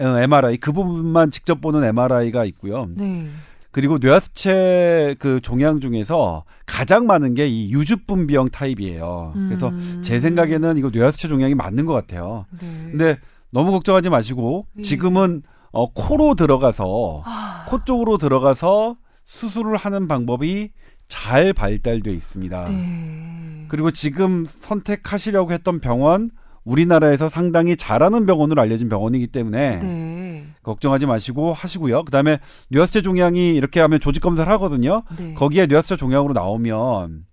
[0.00, 2.86] 어, MRI 그 부분만 직접 보는 MRI가 있고요.
[2.96, 3.26] 네.
[3.72, 9.32] 그리고 뇌하수체 그 종양 중에서 가장 많은 게 이 유즙 분비형 타입이에요.
[9.34, 10.00] 그래서 음.
[10.02, 12.46] 제 생각에는 이거 뇌하수체 종양이 맞는 것 같아요.
[12.60, 12.88] 네.
[12.90, 13.18] 근데
[13.50, 14.82] 너무 걱정하지 마시고 예.
[14.82, 20.70] 지금은 어, 코로 들어가서 아, 코 쪽으로 들어가서 수술을 하는 방법이
[21.08, 22.68] 잘 발달돼 있습니다.
[22.68, 23.64] 네.
[23.68, 26.30] 그리고 지금 선택하시려고 했던 병원
[26.70, 30.46] 우리나라에서 상당히 잘하는 병원으로 알려진 병원이기 때문에 네.
[30.62, 32.04] 걱정하지 마시고 하시고요.
[32.04, 35.02] 그다음에 뇌하수체 종양이 이렇게 하면 조직 검사를 하거든요.
[35.18, 35.34] 네.
[35.34, 37.24] 거기에 뇌하수체 종양으로 나오면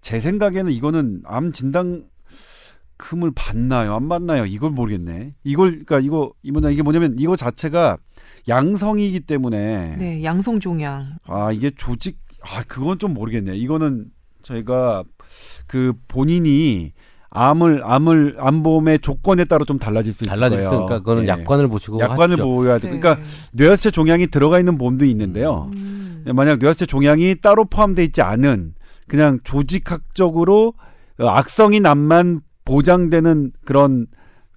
[0.00, 2.04] 제 생각에는 이거는 암 진단
[2.96, 3.94] 금을 받나요?
[3.94, 4.46] 안 받나요?
[4.46, 5.34] 이걸 모르겠네.
[5.44, 7.98] 이걸 그러니까 이거 이모냐 이게 뭐냐면 이거 자체가
[8.48, 11.16] 양성이기 때문에 네, 양성 종양.
[11.26, 13.56] 아 이게 조직 아 그건 좀 모르겠네.
[13.56, 14.06] 이거는
[14.42, 15.04] 저희가
[15.66, 16.92] 그 본인이
[17.36, 20.68] 암을 암을 암보험의 조건에 따라 좀 달라질 수 있을 달라질 거예요.
[20.70, 21.28] 수 있으니까 그거는 예.
[21.28, 22.44] 약관을 보시고 약관을 하시죠.
[22.44, 22.90] 보여야 돼.
[22.90, 22.98] 네.
[22.98, 25.70] 그러니까 뇌하수체 종양이 들어가 있는 보험도 있는데요.
[25.74, 26.24] 음.
[26.34, 28.74] 만약 뇌하수체 종양이 따로 포함되어 있지 않은
[29.06, 30.74] 그냥 조직학적으로
[31.18, 34.06] 어, 악성인 암만 보장되는 그런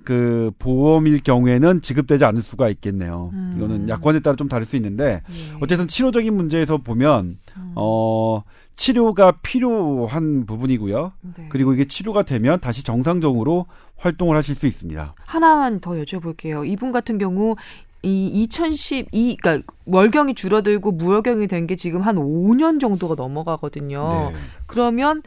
[0.04, 3.30] 그 보험일 경우에는 지급되지 않을 수가 있겠네요.
[3.34, 3.54] 음.
[3.58, 5.58] 이거는 약관에 따라 좀 다를 수 있는데 예.
[5.62, 7.72] 어쨌든 치료적인 문제에서 보면 음.
[7.76, 8.42] 어
[8.90, 11.12] 치료가 필요한 부분이고요.
[11.36, 11.48] 네.
[11.50, 13.66] 그리고 이게 치료가 되면 다시 정상적으로
[13.98, 15.16] 활동을 하실 수 있습니다.
[15.28, 16.66] 하나만 더 여쭤볼게요.
[16.66, 17.58] 이분 같은 경우
[18.04, 24.32] 이 2012, 그러니까 월경이 줄어들고 무월경이 된 게 지금 한 5년 정도가 넘어가거든요.
[24.32, 24.38] 네.
[24.66, 25.24] 그러면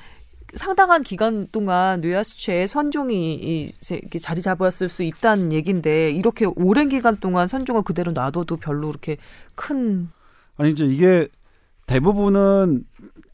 [0.55, 7.19] 상당한 기간 동안 뇌하수체에 선종이 이- 이렇게 자리 잡았을 수 있다는 얘기인데 이렇게 오랜 기간
[7.19, 9.19] 동안 선종을 그대로 놔둬도 별로 그렇게
[9.55, 10.09] 큰
[10.57, 11.29] 아니 이제 이게
[11.87, 12.85] 대부분은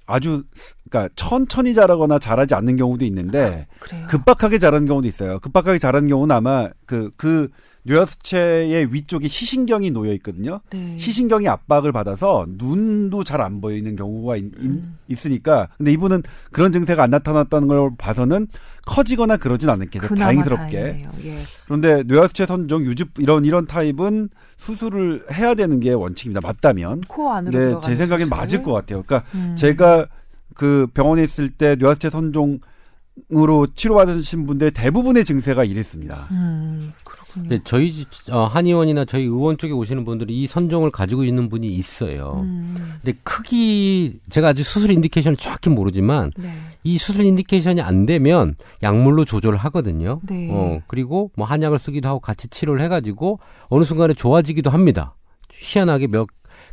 [0.09, 0.43] 아주
[0.89, 4.07] 그러니까 천천히 자라거나 자라지 않는 경우도 있는데 그래요.
[4.09, 5.39] 급박하게 자라는 경우도 있어요.
[5.39, 7.49] 급박하게 자라는 경우는 아마 그, 그
[7.85, 10.61] 뇌하수체의 위쪽에 시신경이 놓여 있거든요.
[10.71, 10.97] 네.
[10.99, 14.99] 시신경이 압박을 받아서 눈도 잘 안 보이는 경우가 있, 음.
[15.27, 18.49] 으니까 근데 이분은 그런 증세가 안 나타났다는 걸 봐서는
[18.85, 20.15] 커지거나 그러진 않겠죠.
[20.17, 21.03] 다행스럽게.
[21.25, 21.39] 예.
[21.67, 26.41] 그런데 뇌하수체 선종 유즙 이런 이런 타입은 수술을 해야 되는 게 원칙입니다.
[26.43, 27.03] 맞다면.
[27.07, 28.37] 코 안으로 제 생각엔 수술.
[28.37, 29.05] 맞을 것 같아요.
[29.05, 29.55] 그러니까 음.
[29.57, 30.09] 제가
[30.55, 36.29] 그 병원에 있을 때 뇌하수체 선종으로 치료받으신 분들 대부분의 증세가 이랬습니다.
[36.31, 36.93] 음.
[37.35, 41.69] 근데 저희 지- 어, 한의원이나 저희 의원 쪽에 오시는 분들이 이 선종을 가지고 있는 분이
[41.69, 42.41] 있어요.
[42.45, 46.53] 음, 근데 크기 제가 아직 수술 indication을 정확히 모르지만 네.
[46.85, 50.21] 이 수술 인디케이션이 안 되면 약물로 조절을 하거든요.
[50.25, 50.49] 네.
[50.51, 55.15] 어, 그리고 뭐 한약을 쓰기도 하고 같이 치료를 해가지고 어느 순간에 좋아지기도 합니다.
[55.53, 56.29] 희한하게 몇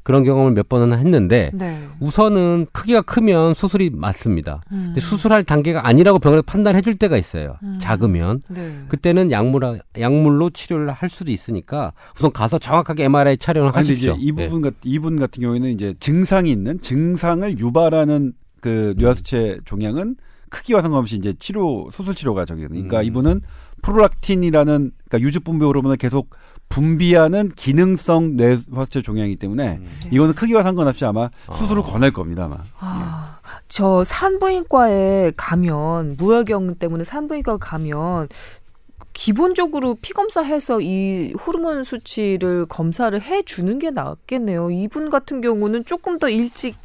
[0.06, 1.82] 그런 경험을 몇 번은 했는데 네.
[2.00, 4.62] 우선은 크기가 크면 수술이 맞습니다.
[4.72, 4.84] 음.
[4.90, 7.58] 근데 수술할 단계가 아니라고 병원에 판단해 줄 때가 있어요.
[7.64, 7.80] 음.
[7.82, 8.44] 작으면.
[8.48, 8.84] 네.
[8.88, 14.16] 그때는 약물, 약물로 치료를 할 수도 있으니까 우선 가서 정확하게 MRI 촬영을 하십시오.
[14.20, 14.46] 이 네.
[14.46, 20.18] 부분 같 이분 같은 경우에는 이제 증상이 있는 증상을 유발하는 그 뇌하수체 종양은
[20.50, 23.06] 크기와 상관없이 이제 치료 수술 치료가 저기 그러니까 음.
[23.06, 23.42] 이분은
[23.82, 26.30] 프롤락틴이라는 그러니까 유즙 분비 호르몬을 계속
[26.70, 30.00] 분비하는 기능성 뇌하수체 종양이기 때문에 음.
[30.12, 31.86] 이거는 크기와 상관없이 아마 수술을 아.
[31.86, 32.58] 권할 겁니다 아마.
[32.80, 38.28] 아, 저 산부인과에 가면 무혈경 때문에 산부인과 가면
[39.14, 44.72] 기본적으로 피 검사해서 이 호르몬 수치를 검사를 해 주는 게 낫겠네요.
[44.72, 46.76] 이분 같은 경우는 조금 더 일찍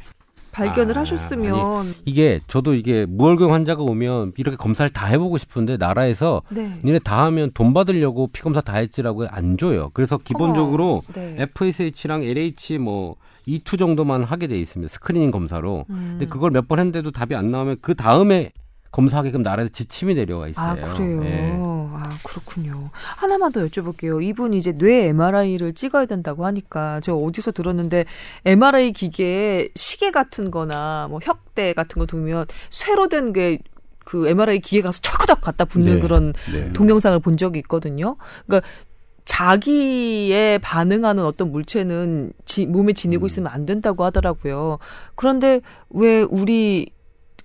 [0.51, 6.41] 발견을 아, 하셨으면 이게 저도 이게 무월경 환자가 오면 이렇게 검사를 다 해보고 싶은데 나라에서
[6.49, 6.79] 네.
[6.83, 9.89] 니네 다 하면 돈 받으려고 피 검사 다 했지라고 안 줘요.
[9.93, 11.35] 그래서 기본적으로 네.
[11.39, 13.15] FSH랑 LH 뭐
[13.47, 14.91] E2 정도만 하게 돼 있습니다.
[14.93, 15.85] screening 검사로.
[15.89, 16.15] 음.
[16.19, 18.51] 근데 그걸 몇 번 했는데도 답이 안 나오면 그 다음에
[18.91, 20.83] 검사하게끔 나라에서 지침이 내려와 있어요.
[20.83, 21.23] 아 그래요.
[21.23, 21.51] 예.
[21.93, 22.89] 아 그렇군요.
[22.93, 24.21] 하나만 더 여쭤볼게요.
[24.23, 28.05] 이분 이제 뇌 MRI를 찍어야 된다고 하니까 제가 어디서 들었는데
[28.45, 33.59] MRI 기계에 시계 같은거나 뭐 혁대 같은 거 두면 쇠로 된 게
[34.05, 36.01] 그 MRI 기계 가서 철커덕 갖다 붙는 네.
[36.01, 36.73] 그런 네.
[36.73, 38.17] 동영상을 본 적이 있거든요.
[38.45, 38.67] 그러니까
[39.25, 43.27] 자기에 반응하는 어떤 물체는 지, 몸에 지니고 음.
[43.27, 44.79] 있으면 안 된다고 하더라고요.
[45.15, 46.91] 그런데 왜 우리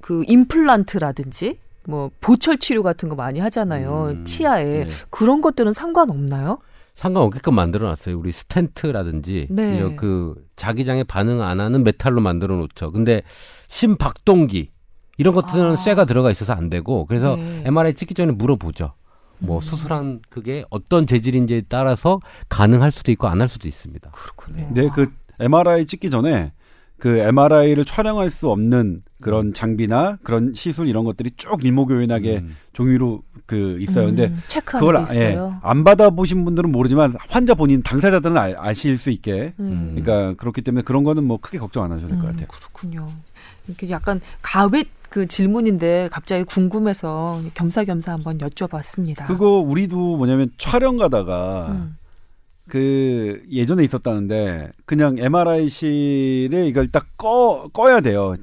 [0.00, 4.08] 그 임플란트라든지 뭐 보철 치료 같은 거 많이 하잖아요.
[4.10, 4.90] 음, 치아에 네.
[5.10, 6.58] 그런 것들은 상관없나요?
[6.94, 8.18] 상관없게끔 만들어 놨어요.
[8.18, 9.76] 우리 스텐트라든지 네.
[9.76, 12.90] 이런 그 자기장에 반응 안 하는 메탈로 만들어 놓죠.
[12.90, 13.22] 근데
[13.68, 14.70] 심박동기
[15.18, 15.76] 이런 것들은 아.
[15.76, 17.62] 쇠가 들어가 있어서 안 되고 그래서 네.
[17.66, 18.92] MRI 찍기 전에 물어보죠.
[19.38, 19.60] 뭐 음.
[19.60, 24.10] 수술한 그게 어떤 재질인지에 따라서 가능할 수도 있고 안 할 수도 있습니다.
[24.10, 24.68] 그렇군요.
[24.72, 26.52] 네, 그 MRI 찍기 전에
[26.98, 32.56] 그 MRI를 촬영할 수 없는 그런 장비나 그런 시술 이런 것들이 쭉 일목요연하게 음.
[32.72, 34.06] 종이로 그 있어요.
[34.06, 35.58] 근데 음, 체크하는 그걸 게 아- 예, 있어요.
[35.62, 39.94] 안 받아보신 분들은 모르지만 환자 본인 당사자들은 아, 아실 수 있게 음.
[39.94, 42.46] 그러니까 그렇기 때문에 그런 거는 뭐 크게 걱정 안 하셔도 될것 음, 같아요.
[42.48, 43.08] 그렇군요.
[43.68, 49.26] 이렇게 약간 가외 그 질문인데 갑자기 궁금해서 겸사겸사 한번 여쭤봤습니다.
[49.26, 51.96] 그거 우리도 뭐냐면 촬영 가다가 음.
[52.68, 58.34] 그 예전에 있었다는데 그냥 MRI실에 이걸 딱 꺼 꺼야 돼요.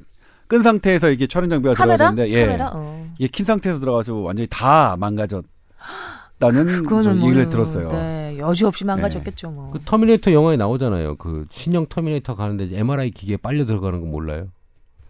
[0.48, 1.98] 끈 상태에서 이게 촬영 장비가 카메라?
[2.12, 2.46] 들어가는데 예.
[2.46, 2.72] 카메라?
[2.74, 3.08] 어.
[3.18, 5.46] 이게 킨 상태에서 들어가서 완전히 다 망가졌
[6.40, 7.90] 다는 저 그거는 뭐 얘기를 들었어요.
[7.90, 9.72] 네, 여지없이 망가졌겠죠, 뭐.
[9.72, 11.16] 그 터미네이터 영화에 나오잖아요.
[11.18, 14.48] 그 신형 터미네이터 가는데 MRI 기계에 빨려 들어가는 거 몰라요?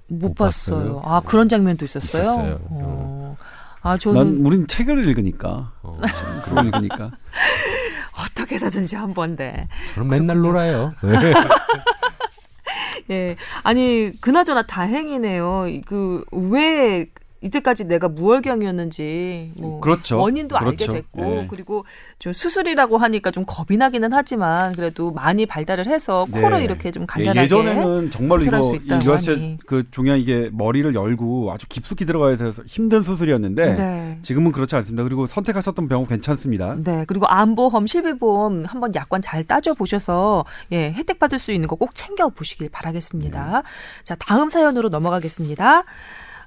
[0.08, 0.78] 못, 못 봤어요.
[0.78, 1.00] 봤어요?
[1.04, 2.22] 아 그런 장면도 있었어요.
[2.24, 2.60] 있었어요.
[2.70, 3.38] 어.
[3.82, 6.00] 아 난 저는 우린 책을 읽으니까 어,
[6.44, 7.12] 글을 읽으니까
[8.18, 9.68] 어떻게 해서든지 한 번데.
[9.94, 10.94] 저는 맨날 놀아요.
[13.10, 13.36] 예.
[13.64, 15.66] 아니 그나저나 다행이네요.
[15.86, 17.06] 그 왜
[17.44, 20.20] 이때까지 내가 무월경이었는지 뭐 그렇죠.
[20.20, 20.94] 원인도 알게 그렇죠.
[20.94, 21.48] 됐고 예.
[21.50, 21.86] 그리고
[22.18, 26.64] 저 수술이라고 하니까 좀 겁이 나기는 하지만 그래도 많이 발달을 해서 코를 네.
[26.64, 29.58] 이렇게 좀 예, 간단하게 예전에는 정말로 이거 유아체.
[29.68, 34.20] 그 종양 이게 머리를 열고 아주 깊숙이 들어가야 돼서 힘든 수술이었는데 네.
[34.24, 35.04] 지금은 그렇지 않습니다.
[35.04, 36.76] 그리고 선택하셨던 병원 괜찮습니다.
[36.84, 41.84] 네, 그리고 암보험, 실비보험 한번 약관 잘 따져 보셔서 예, 혜택 받을 수 있는 거
[41.84, 43.64] 꼭 챙겨 보시길 바라겠습니다.
[44.06, 45.84] 자, 다음 사연으로 넘어가겠습니다.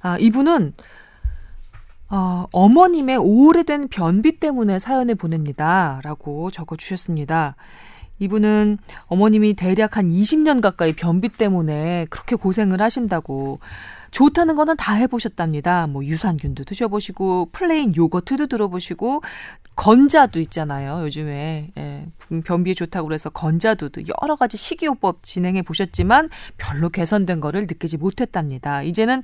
[0.03, 0.75] 아, 이분은
[2.09, 7.57] 어, 어머님의 오래된 변비 때문에 사연을 보냅니다 라고 적어 주셨습니다.
[8.19, 13.59] 이분은 어머님이 대략 한 20년 가까이 변비 때문에 그렇게 고생을 하신다고
[14.11, 15.87] 좋다는 거는 다 해보셨답니다.
[15.89, 19.23] 뭐 유산균도 드셔보시고 플레인 요거트도 들어보시고
[19.75, 21.03] 건자두 있잖아요.
[21.03, 22.07] 요즘에 예,
[22.45, 28.83] 변비에 좋다고 그래서 건자두도 여러 가지 식이요법 진행해 보셨지만 별로 개선된 거를 느끼지 못했답니다.
[28.83, 29.23] 이제는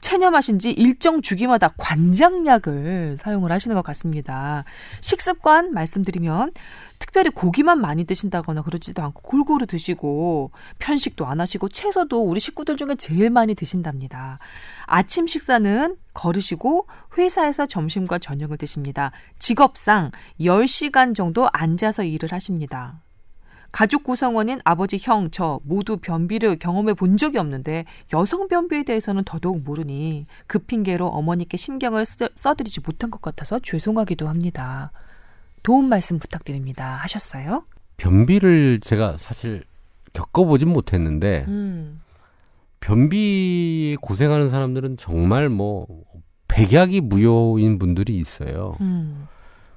[0.00, 4.64] 체념하신 지 일정 주기마다 관장약을 사용을 하시는 것 같습니다.
[5.00, 6.52] 식습관 말씀드리면
[6.98, 12.96] 특별히 고기만 많이 드신다거나 그러지도 않고 골고루 드시고 편식도 안 하시고 채소도 우리 식구들 중에
[12.96, 14.38] 제일 많이 드신답니다.
[14.86, 16.86] 아침 식사는 거르시고
[17.16, 19.12] 회사에서 점심과 저녁을 드십니다.
[19.38, 23.00] 직업상 10시간 정도 앉아서 일을 하십니다.
[23.70, 29.62] 가족 구성원인 아버지, 형, 저 모두 변비를 경험해 본 적이 없는데 여성 변비에 대해서는 더더욱
[29.64, 34.90] 모르니 그 핑계로 어머니께 신경을 써드리지 못한 것 같아서 죄송하기도 합니다.
[35.62, 36.98] 도움 말씀 부탁드립니다.
[37.02, 37.64] 하셨어요?
[37.98, 39.64] 변비를 제가 사실
[40.12, 42.00] 겪어보진 못했는데 음.
[42.80, 45.86] 변비에 고생하는 사람들은 정말 뭐
[46.48, 48.76] 백약이 무효인 분들이 있어요.
[48.80, 49.28] 음.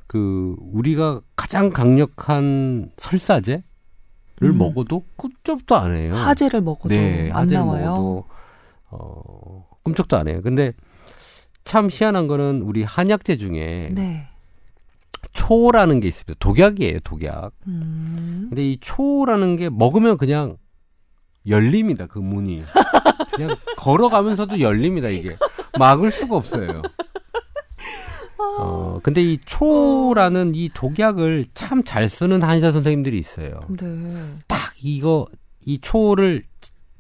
[0.08, 3.64] 그 우리가 가장 강력한 설사제
[4.42, 4.58] 를 음.
[4.58, 6.16] 먹어도 꿈쩍도 안 해요.
[6.16, 7.86] 하재를 먹어도 네, 안 나와요.
[7.86, 8.26] 먹어도
[8.89, 10.42] 어, 꿈쩍도 안 해요.
[10.44, 10.74] 근데
[11.64, 14.28] 참 희한한 거는 우리 한약재 중에 네.
[15.32, 16.34] 초라는 게 있습니다.
[16.39, 17.52] 독약이에요, 독약.
[17.68, 18.48] 음.
[18.50, 20.58] 근데 이 초라는 게 먹으면 그냥
[21.48, 22.08] 열립니다.
[22.08, 22.64] 그 문이.
[23.36, 25.38] 그냥 걸어가면서도 열립니다, 이게.
[25.78, 26.82] 막을 수가 없어요.
[28.60, 33.60] 어, 근데 이 초라는 이 독약을 참 잘 쓰는 한의사 선생님들이 있어요.
[33.70, 34.36] 네.
[34.48, 35.26] 딱 이거
[35.66, 36.44] 이 초를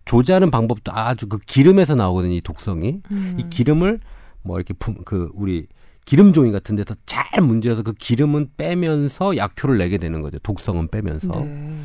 [0.05, 2.33] 조제하는 방법도 아주 그 기름에서 나오거든요.
[2.33, 3.37] 이 독성이 음.
[3.39, 3.99] 이 기름을
[4.41, 5.67] 뭐 이렇게 품, 그 우리
[6.05, 10.39] 기름 종이 같은 데서 잘 문제어서 그 기름은 빼면서 약효를 내게 되는 거죠.
[10.39, 11.77] 독성은 빼면서 네.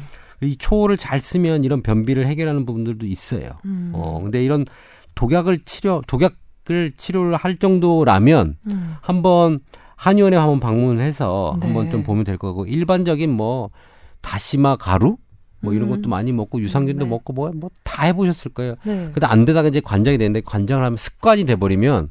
[0.43, 3.51] 이 초를 잘 쓰면 이런 변비를 해결하는 부분들도 있어요.
[3.67, 3.93] 음.
[3.95, 4.65] 어 근데 이런
[5.15, 6.35] 독약을 치료 독약
[6.69, 8.97] 을 치료를 할 정도라면 음.
[9.01, 9.59] 한번
[9.95, 11.67] 한의원에 한번 방문해서 네.
[11.67, 13.71] 한번 좀 보면 될 거고 일반적인 뭐
[14.21, 15.17] 다시마 가루
[15.61, 15.97] 뭐 이런 음.
[15.97, 17.11] 것도 많이 먹고 유산균도 네.
[17.11, 18.75] 먹고 뭐 뭐 다 해보셨을 거예요.
[18.85, 19.11] 네.
[19.13, 22.11] 근데 안 되다가 이제 관장이 되는데 관장을 하면 습관이 돼버리면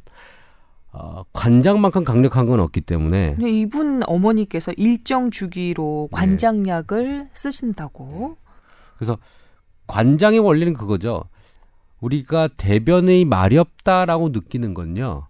[0.94, 6.16] 어, 관장만큼 강력한 건 없기 때문에 근데 이분 어머니께서 일정 주기로 네.
[6.16, 8.38] 관장약을 쓰신다고.
[8.98, 9.18] 그래서
[9.88, 11.26] 관장의 원리는 그거죠.
[12.02, 15.28] 우리가 대변이 마렵다라고 느끼는 건요.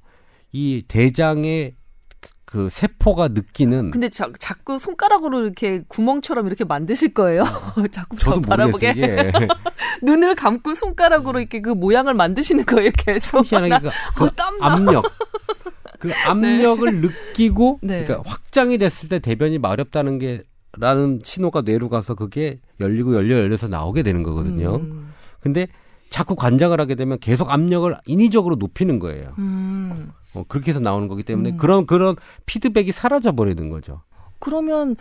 [0.51, 1.76] 이 대장의
[2.22, 7.43] 그- 그 세포가 느끼는 근데 자, 자꾸 손가락으로 이렇게 구멍처럼 이렇게 만드실 거예요.
[7.91, 8.39] 자꾸 저.
[8.39, 9.32] 바라보게 이게
[10.03, 12.91] 눈을 감고 손가락으로 이렇게 그 모양을 만드시는 거예요.
[12.97, 13.51] 계속.
[13.51, 14.66] 희한하게 그, 그 어, 땀나.
[14.68, 15.05] 압력
[15.99, 18.03] 그 압력을 느끼고 네.
[18.05, 20.43] 그러니까 확장이 됐을 때 대변이 마렵다는 게
[20.78, 24.76] 라는 신호가 뇌로 가서 그게 열리고 열려 열려서 나오게 되는 거거든요.
[24.76, 25.13] 음.
[25.39, 25.68] 근데
[26.09, 29.33] 자꾸 관장을 하게 되면 계속 압력을 인위적으로 높이는 거예요.
[29.37, 29.93] 음.
[30.33, 31.57] 어, 그렇게 해서 나오는 거기 때문에 음.
[31.57, 34.01] 그런 그런 피드백이 사라져 버리는 거죠.
[34.39, 34.95] 그러면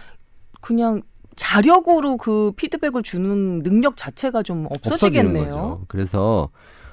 [0.61, 1.03] 그냥
[1.37, 5.83] 자력으로 그 피드백을 주는 능력 자체가 좀 없어지겠네요.
[5.89, 6.51] 그래서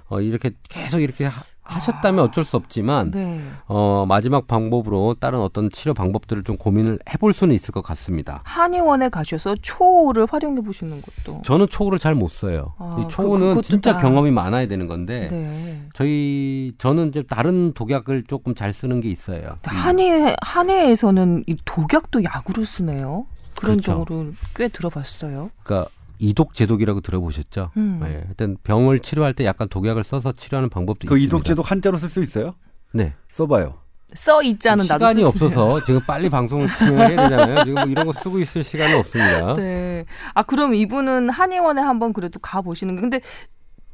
[0.08, 1.30] 어, 이렇게 계속 이렇게
[1.64, 3.40] 하, 셨다면 어쩔 수 없지만 네.
[3.68, 8.42] 어, 마지막 방법으로 다른 어떤 치료 방법들을 좀 고민을 해볼 수는 있을 것 같습니다.
[8.44, 11.42] 한의원에 가셔서 초를 활용해 보시는 것도.
[11.44, 12.74] 저는 초를 잘 못 써요.
[12.78, 15.82] 아, 이 그- 초는 그것도 진짜 다- 경험이 많아야 되는 건데 네.
[15.94, 19.58] 저희 저는 이제 다른 독약을 조금 잘 쓰는 게 있어요.
[19.64, 23.26] 한의 한의에서는 이 독약도 약으로 쓰네요.
[23.56, 24.04] 그런 그렇죠.
[24.06, 25.52] 경우를 꽤 들어봤어요.
[25.64, 25.90] 그러니까
[26.22, 27.72] 이독 제독이라고 들어보셨죠?
[27.78, 28.00] 음.
[28.04, 31.26] 네, 하여튼 병을 치료할 때 약간 독약을 써서 치료하는 방법도 그 있습니다.
[31.28, 32.54] 이독제도 한자로 쓸 수 있어요?
[32.94, 33.14] 네.
[33.32, 33.76] 써봐요.
[34.14, 35.24] 써 있자는 나도 시간이.
[35.24, 37.64] 없어서 지금 빨리 방송을 진행해야 되잖아요.
[37.64, 39.56] 지금 뭐 이런 거 쓰고 있을 시간이 없습니다.
[39.58, 40.06] 네.
[40.34, 43.22] 아 그럼 이분은 한의원에 한번 그래도 가 보시는 게 근데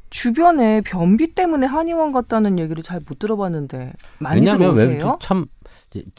[0.10, 5.12] 주변에 변비 때문에 한의원 갔다는 얘기를 잘 못 들어봤는데 많이 왜냐하면 들어오세요?
[5.20, 5.46] 왜참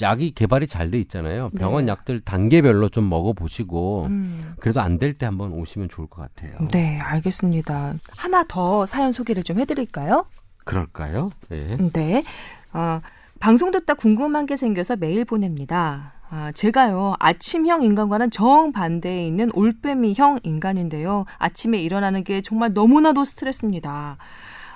[0.00, 1.50] 약이 개발이 잘 돼 있잖아요.
[1.58, 1.92] 병원 네.
[1.92, 4.54] 약들 단계별로 좀 먹어보시고 음.
[4.60, 6.56] 그래도 안 될 때 한번 오시면 좋을 것 같아요.
[6.72, 7.94] 네, 알겠습니다.
[8.16, 10.24] 하나 더 사연 소개를 좀 해드릴까요?
[10.64, 11.30] 그럴까요?
[11.50, 11.76] 네.
[11.92, 12.24] 네.
[12.72, 13.00] 어,
[13.40, 16.14] 방송 듣다 궁금한 게 생겨서 메일 보냅니다.
[16.30, 21.24] 아, 제가요, 아침형 인간과는 정반대에 있는 올빼미형 인간인데요.
[21.38, 24.16] 아침에 일어나는 게 정말 너무나도 스트레스입니다.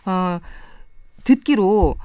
[0.06, 0.38] 어,
[1.24, 1.96] 듣기로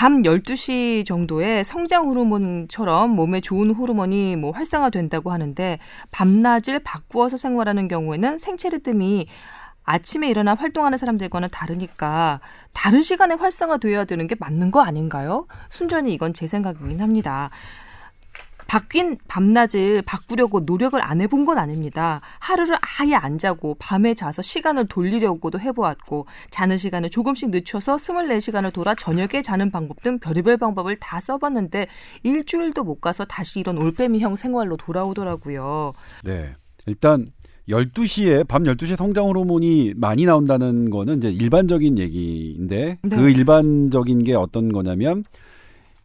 [0.00, 5.78] 밤 12시 정도에 성장 호르몬처럼 몸에 좋은 호르몬이 뭐 활성화된다고 하는데
[6.10, 9.26] 밤낮을 바꾸어서 생활하는 경우에는 생체 리듬이
[9.84, 12.40] 아침에 일어나 활동하는 사람들과는 다르니까
[12.72, 15.46] 다른 시간에 활성화되어야 되는 게 맞는 거 아닌가요?
[15.68, 17.50] 순전히 이건 제 생각이긴 합니다.
[18.70, 22.20] 바뀐 밤낮을 바꾸려고 노력을 안 해본 건 아닙니다.
[22.38, 28.94] 하루를 아예 안 자고 밤에 자서 시간을 돌리려고도 해보았고 자는 시간을 조금씩 늦춰서 24시간을 돌아
[28.94, 31.88] 저녁에 자는 방법 등 별의별 방법을 다 써봤는데
[32.22, 35.92] 일주일도 못 가서 다시 이런 올빼미형 생활로 돌아오더라고요.
[36.22, 36.52] 네.
[36.86, 37.32] 일단
[37.68, 43.16] 12시에 밤 12시에 성장 호르몬이 많이 나온다는 거는 이제 일반적인 얘기인데 네.
[43.16, 45.24] 그 일반적인 게 어떤 거냐면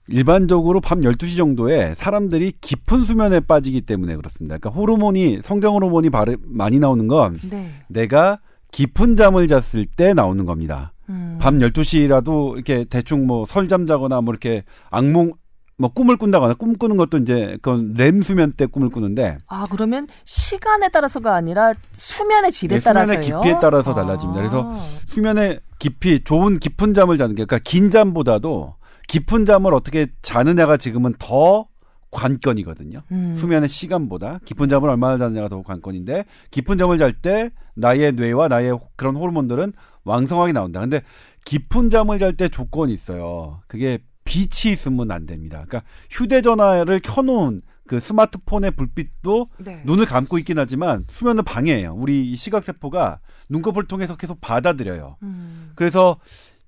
[0.07, 4.57] 일반적으로 밤 12시 정도에 사람들이 깊은 수면에 빠지기 때문에 그렇습니다.
[4.57, 7.71] 그러니까 호르몬이 성장 호르몬이 바르, 많이 나오는 건 네.
[7.87, 8.39] 내가
[8.71, 10.93] 깊은 잠을 잤을 때 나오는 겁니다.
[11.09, 11.37] 음.
[11.39, 15.33] 밤 12시라도 이렇게 대충 뭐 설잠 자거나 뭐 이렇게 악몽
[15.77, 20.07] 뭐 꿈을 꾼다거나 꿈 꾸는 것도 이제 그건 렘 수면 때 꿈을 꾸는데 아 그러면
[20.23, 23.41] 시간에 따라서가 아니라 수면의 질에 네, 수면의 따라서요.
[23.41, 24.39] 깊이에 따라서 달라집니다.
[24.39, 24.77] 그래서 아.
[25.09, 28.75] 수면의 깊이 좋은 깊은 잠을 자는 게 그러니까 긴 잠보다도
[29.07, 31.67] 깊은 잠을 어떻게 자느냐가 지금은 더
[32.11, 33.01] 관건이거든요.
[33.11, 33.35] 음.
[33.35, 38.77] 수면의 시간보다 깊은 잠을 얼마나 자느냐가 더 관건인데 깊은 잠을 잘 때 나의 뇌와 나의
[38.95, 39.73] 그런 호르몬들은
[40.05, 40.79] 왕성하게 나온다.
[40.79, 41.01] 근데
[41.43, 43.61] 깊은 잠을 잘 때 조건이 있어요.
[43.67, 45.63] 그게 빛이 있으면 안 됩니다.
[45.67, 49.83] 그러니까 휴대전화를 켜놓은 그 스마트폰의 불빛도 네.
[49.85, 51.93] 눈을 감고 있긴 하지만 수면을 방해해요.
[51.95, 55.17] 우리 이 시각세포가 눈꺼풀을 통해서 계속 받아들여요.
[55.21, 55.71] 음.
[55.75, 56.17] 그래서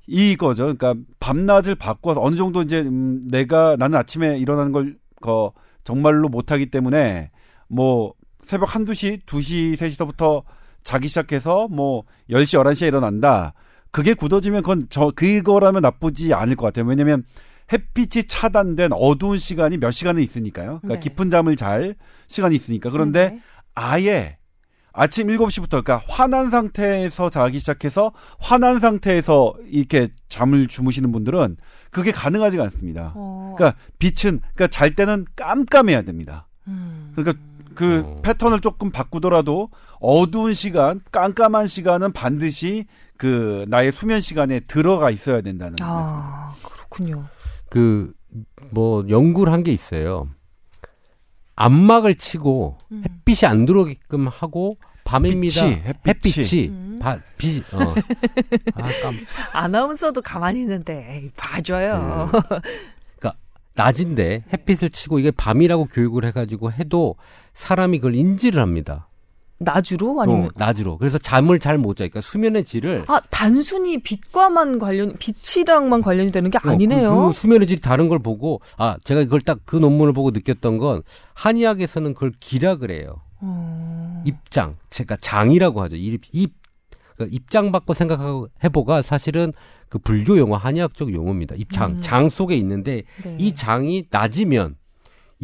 [0.07, 0.63] 이거죠.
[0.63, 5.53] 그러니까 밤낮을 바꿔서 어느 정도 이제 음, 내가 나는 아침에 일어나는 걸 거,
[5.83, 7.31] 정말로 못하기 때문에
[7.67, 10.43] 뭐 새벽 한두 시, 두 시, 세 시서부터
[10.83, 13.53] 자기 시작해서 뭐 10시, 11시에 일어난다.
[13.91, 16.85] 그게 굳어지면 그건 저 그거라면 나쁘지 않을 것 같아요.
[16.85, 17.23] 왜냐면
[17.71, 20.79] 햇빛이 차단된 어두운 시간이 몇 시간은 있으니까요.
[20.81, 20.99] 그러니까 네.
[20.99, 21.95] 깊은 잠을 잘
[22.27, 22.89] 시간이 있으니까.
[22.89, 23.41] 그런데 네.
[23.75, 24.37] 아예
[24.99, 31.57] 아침 7시부터 그러니까 화난 상태에서 자기 시작해서 화난 상태에서 이렇게 잠을 주무시는 분들은
[31.91, 33.13] 그게 가능하지가 않습니다.
[33.15, 33.53] 어.
[33.55, 36.47] 그러니까 빛은 그러니까 잘 때는 깜깜해야 됩니다.
[36.67, 37.13] 음.
[37.15, 37.39] 그러니까
[37.75, 38.21] 그 어.
[38.23, 39.69] 패턴을 조금 바꾸더라도
[39.99, 42.85] 어두운 시간, 깜깜한 시간은 반드시
[43.17, 45.85] 그 나의 수면 시간에 들어가 있어야 된다는 거죠.
[45.87, 47.23] 아 그렇군요.
[47.69, 48.11] 그
[48.71, 50.27] 뭐 연구를 한 게 있어요.
[51.57, 53.03] 안막을 치고 음.
[53.03, 55.63] 햇빛이 안 들어오게끔 하고 밤입니다.
[55.65, 56.33] 빛이, 햇빛이.
[56.37, 56.99] 햇빛이 음.
[57.01, 57.79] 바, 빛, 어.
[58.75, 59.15] 아, 깜,
[59.53, 62.29] 아나운서도 가만히 있는데 에이, 봐줘요.
[63.17, 63.33] 그러니까
[63.75, 67.15] 낮인데 햇빛을 치고 이게 밤이라고 교육을 해가지고 해도
[67.53, 69.07] 사람이 그걸 인지를 합니다.
[69.59, 70.97] 나주로 아니면 어, 낮으로.
[70.97, 72.03] 그래서 잠을 잘 못 자.
[72.03, 77.09] 그러니까 수면의 질을 아 단순히 빛과만 관련 빛이랑만 관련이 되는 게 어, 아니네요.
[77.09, 80.77] 그, 그 수면의 질이 다른 걸 보고 아 제가 이걸 딱 그 논문을 보고 느꼈던
[80.77, 81.01] 건
[81.33, 83.21] 한의학에서는 그걸 기락을 해요.
[83.41, 84.23] 어.
[84.25, 85.95] 입장, 제가 장이라고 하죠.
[85.95, 89.53] 입, 입그 입장 받고 생각하고 해보가 사실은
[89.89, 91.55] 그 불교 용어, 한의학적 용어입니다.
[91.55, 92.01] 입장, 음.
[92.01, 93.35] 장 속에 있는데 네.
[93.39, 94.75] 이 장이 낮으면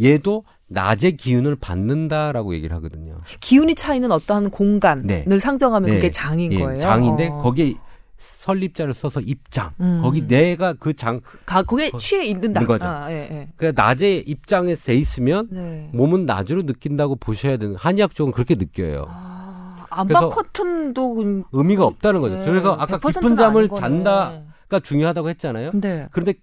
[0.02, 3.18] 얘도 낮의 기운을 받는다라고 얘기를 하거든요.
[3.42, 5.40] 기운이 차이는 어떠한 공간을 네.
[5.40, 5.96] 상정하면 네.
[5.98, 6.80] 그게 장인 예, 거예요.
[6.80, 7.38] 장인데 어.
[7.40, 7.74] 거기에
[8.18, 9.72] 설립자를 써서 입장.
[9.82, 10.00] 음.
[10.02, 12.62] 거기 내가 그 장, 가, 거기에 취해 있는다.
[12.62, 12.88] 있는 거죠.
[12.88, 13.48] 아, 예, 예.
[13.58, 15.90] 그 낮의 입장에 돼 있으면 네.
[15.94, 19.00] 몸은 낮으로 느낀다고 보셔야 되는 한의학적으로 그렇게 느껴요.
[19.10, 22.38] 아, 그래서 커튼도 그- 의미가 없다는 거죠.
[22.40, 23.70] 네, 그래서 아까 100% 깊은 는 잠을.
[23.70, 25.72] 잔다가 중요하다고 했잖아요.
[25.76, 26.08] 네.
[26.12, 26.34] 그런데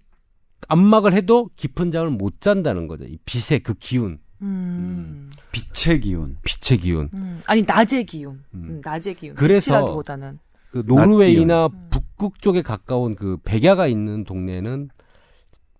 [0.67, 3.05] 안막을 해도 깊은 잠을 못 잔다는 거죠.
[3.05, 5.29] 이 빛의 그 기운, 음.
[5.51, 6.37] 빛의 기운.
[6.43, 7.09] 빛의 기운.
[7.13, 7.41] 음.
[7.47, 8.43] 아니 낮의 기운.
[8.53, 8.63] 음.
[8.69, 9.35] 음, 낮의 기운.
[9.35, 10.39] 그래서 빛이라기보다는.
[10.71, 11.69] 그 노르웨이나.
[11.89, 14.89] 북극 쪽에 가까운 그 백야가 있는 동네는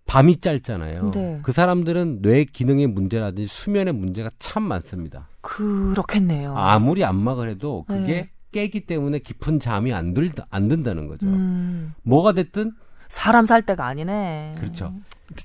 [0.06, 1.10] 밤이 짧잖아요.
[1.12, 1.40] 네.
[1.42, 5.28] 그 사람들은 뇌 기능의 문제라든지 수면의 문제가 참 많습니다.
[5.40, 6.56] 그렇겠네요.
[6.56, 8.30] 아무리 안막을 해도 그게 네.
[8.50, 11.26] 깨기 때문에 깊은 잠이 안, 들, 안 든다는 거죠.
[11.26, 11.94] 음.
[12.02, 12.72] 뭐가 됐든
[13.12, 14.54] 사람 살 때가 아니네.
[14.58, 14.90] 그렇죠.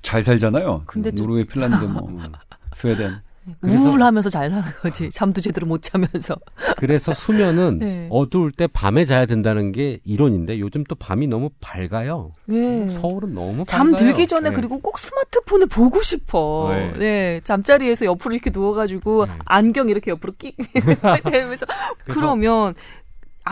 [0.01, 0.83] 잘 살잖아요.
[0.85, 2.31] 근데 좀- 노르웨이, 핀란드, 뭐 음.
[2.73, 3.17] 스웨덴.
[3.61, 5.09] 우울하면서 잘 사는 거지.
[5.09, 6.35] 잠도 제대로 못 자면서.
[6.77, 8.07] 그래서 수면은 네.
[8.09, 12.31] 어두울 때 밤에 자야 된다는 게 이론인데 요즘 또 밤이 너무 밝아요.
[12.45, 12.87] 네.
[12.89, 13.95] 서울은 너무 잠 밝아요.
[14.05, 14.55] 들기 전에 네.
[14.55, 16.69] 그리고 꼭 스마트폰을 보고 싶어.
[16.71, 16.93] 네.
[16.97, 17.41] 네.
[17.43, 19.31] 잠자리에서 옆으로 이렇게 누워가지고 네.
[19.45, 21.65] 안경 이렇게 옆으로 끽 되면서
[22.05, 22.75] 그래서- 그러면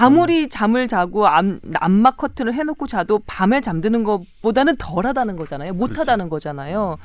[0.04, 5.74] 아무리 잠을 자고 안, 안막 커튼을 해놓고 자도 밤에 잠드는 것보다는 덜하다는 거잖아요.
[5.74, 6.98] 못하다는 거잖아요.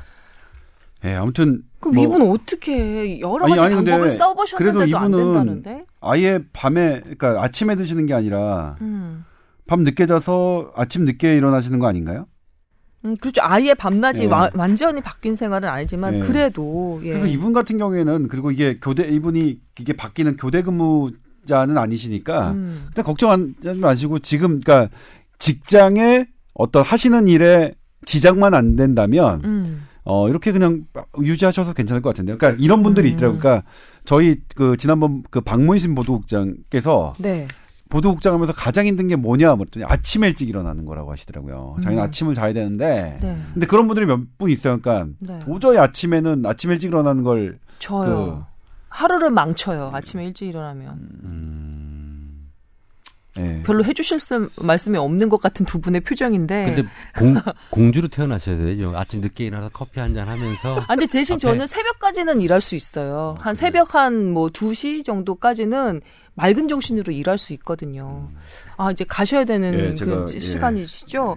[1.05, 3.20] 예, 아무튼 그럼 뭐 이분은 어떻게 해?
[3.20, 5.84] 여러 가지 아니, 방법을 써보셨는데도 안 된다는데?
[6.01, 9.24] 아예 밤에 그러니까 아침에 드시는 게 아니라 음.
[9.66, 12.26] 밤 늦게 자서 아침 늦게 일어나시는 거 아닌가요?
[13.07, 13.41] 음, 그렇죠.
[13.43, 14.26] 아예 밤낮이 예.
[14.26, 16.20] 와- 완전히 바뀐 생활은 아니지만 예.
[16.20, 17.11] 그래도 예.
[17.11, 21.11] 그래서 이분 같은 경우에는 그리고 이게 교대 이분이 이게 바뀌는 교대 근무
[21.47, 22.84] 자는 아니시니까 음.
[22.88, 24.95] 일단 걱정하지 마시고 지금 그러니까
[25.38, 27.74] 직장에 어떤 하시는 일에
[28.07, 29.86] 지장만 안 된다면 음.
[30.05, 30.84] 어 이렇게 그냥
[31.20, 32.38] 유지하셔도 괜찮을 것 같은데요.
[32.38, 33.14] 그러니까 이런 분들이 음.
[33.14, 33.38] 있더라고요.
[33.41, 33.66] 그러니까
[34.05, 37.47] 저희 그 지난번 그 박문신 보도국장께서 네.
[37.91, 41.76] 보도국장 하면서 가장 힘든 게 뭐냐 그랬더니 아침 일찍 일어나는 거라고 하시더라고요.
[41.82, 42.07] 자기는 음.
[42.07, 43.38] 아침을 자야 되는데 네.
[43.53, 44.78] 근데 그런 분들이 몇 분 있어요.
[44.80, 45.38] 그러니까 네.
[45.41, 48.47] 도저히 아침에는 아침 일찍 일어나는 걸 저요.
[48.91, 49.91] 하루를 망쳐요.
[49.95, 50.88] 아침에 일찍 일어나면.
[51.24, 52.51] 음.
[53.38, 53.62] 예.
[53.64, 56.74] 별로 해주실 수- 말씀이 없는 것 같은 두 분의 표정인데.
[56.74, 57.34] 근데 공,
[57.70, 58.93] 공주로 태어나셔야 되죠.
[58.97, 62.74] 아침 늦게 일어나서 커피 한 잔 하면서 아, 근데 대신 앞에- 저는 새벽까지는 일할 수
[62.74, 63.36] 있어요.
[63.38, 66.01] 한 새벽 한 뭐 2시 정도까지는
[66.34, 68.28] 맑은 정신으로 일할 수 있거든요.
[68.76, 70.41] 아, 이제 가셔야 되는 예, 그 제가, 시- 예.
[70.41, 71.36] 시간이시죠?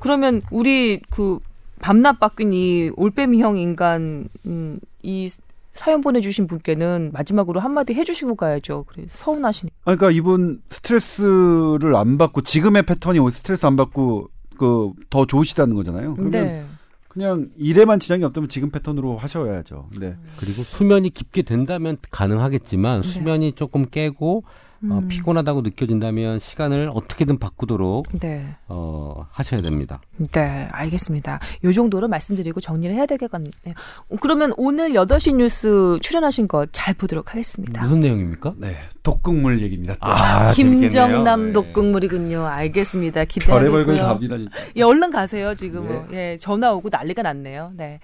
[0.00, 1.38] 그러면 우리 그
[1.80, 5.30] 밤낮 바뀐 이 올빼미 형 인간, 음, 이
[5.78, 8.84] 사연 보내주신 분께는 마지막으로 한마디 해주시고 가야죠.
[8.88, 9.76] 그래, 서운하시니까.
[9.84, 16.14] 아, 그러니까 이분 스트레스를 안 받고 지금의 패턴이 스트레스 안 받고 그 더 좋으시다는 거잖아요.
[16.14, 16.64] 그러면 네.
[17.08, 19.88] 그냥 일에만 지장이 없다면 지금 패턴으로 하셔야죠.
[19.98, 20.16] 네.
[20.38, 23.08] 그리고 수면이 깊게 된다면 가능하겠지만 네.
[23.08, 24.44] 수면이 조금 깨고
[24.84, 25.08] 어, 음.
[25.08, 28.54] 피곤하다고 느껴진다면 시간을 어떻게든 바꾸도록 네.
[28.68, 30.00] 어, 하셔야 됩니다.
[30.32, 31.40] 네, 알겠습니다.
[31.64, 33.74] 요 정도로 말씀드리고 정리를 해야 되겠네요.
[34.20, 37.80] 그러면 오늘 8시 뉴스 출연하신 거 잘 보도록 하겠습니다.
[37.80, 38.54] 무슨 내용입니까?
[38.56, 38.76] 네.
[39.02, 39.94] 독극물 얘기입니다.
[39.94, 39.98] 또.
[40.02, 41.52] 아, 김정남 네.
[41.52, 42.46] 독극물이군요.
[42.46, 43.24] 알겠습니다.
[43.24, 44.04] 별의 기대하고요.
[44.04, 44.36] 합니다.
[44.36, 44.50] 진짜.
[44.76, 45.54] 예, 얼른 가세요.
[45.54, 47.70] 지금 예, 전화 오고 난리가 났네요.
[47.74, 47.98] 네.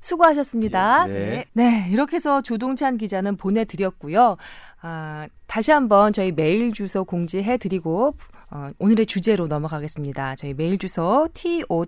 [0.00, 1.06] 수고하셨습니다.
[1.08, 1.44] 예, 네.
[1.52, 1.70] 네.
[1.70, 4.36] 네, 이렇게 해서 조동찬 기자는 보내드렸고요.
[4.82, 8.16] 아, 다시 한번 저희 메일 주소 공지해 드리고
[8.50, 10.34] 어, 오늘의 주제로 넘어가겠습니다.
[10.34, 11.86] 저희 메일 주소 tower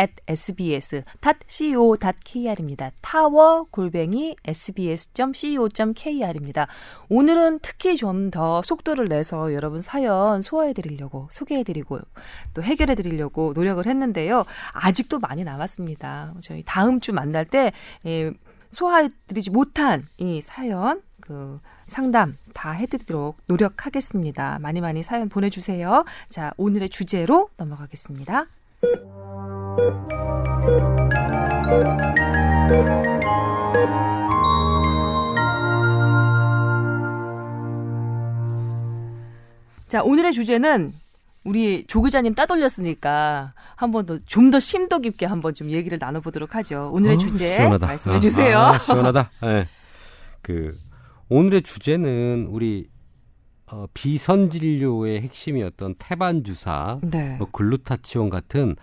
[0.00, 1.02] at sbs.co.kr입니다.
[3.02, 5.48] 타워 골뱅이 sbs.co.kr입니다.
[7.10, 11.98] 오늘은 특히 좀 더 속도를 내서 여러분 사연 소화해 드리려고 소개해 드리고
[12.54, 14.44] 또 해결해 드리려고 노력을 했는데요.
[14.72, 16.32] 아직도 많이 남았습니다.
[16.40, 17.72] 저희 다음 주 만날 때
[18.06, 18.32] 예,
[18.72, 24.58] 소화해드리지 못한 이 사연 그 상담 다 해드리도록 노력하겠습니다.
[24.60, 26.04] 많이 많이 사연 보내주세요.
[26.28, 28.46] 자, 오늘의 주제로 넘어가겠습니다.
[39.88, 40.94] 자, 오늘의 주제는
[41.44, 46.90] 우리 조 기자님 따돌렸으니까 한번 더 좀 더 심도 깊게 한번 좀 얘기를 나눠보도록 하죠.
[46.92, 47.86] 오늘의 어우, 주제 시원하다.
[47.86, 48.58] 말씀해 아, 주세요.
[48.58, 49.30] 아, 시원하다.
[49.44, 49.66] 예.
[50.42, 50.72] 그
[51.28, 52.88] 오늘의 주제는 우리
[53.66, 57.36] 어, 비선 진료의 핵심이었던 태반 주사, 네.
[57.38, 58.76] 뭐 글루타치온 같은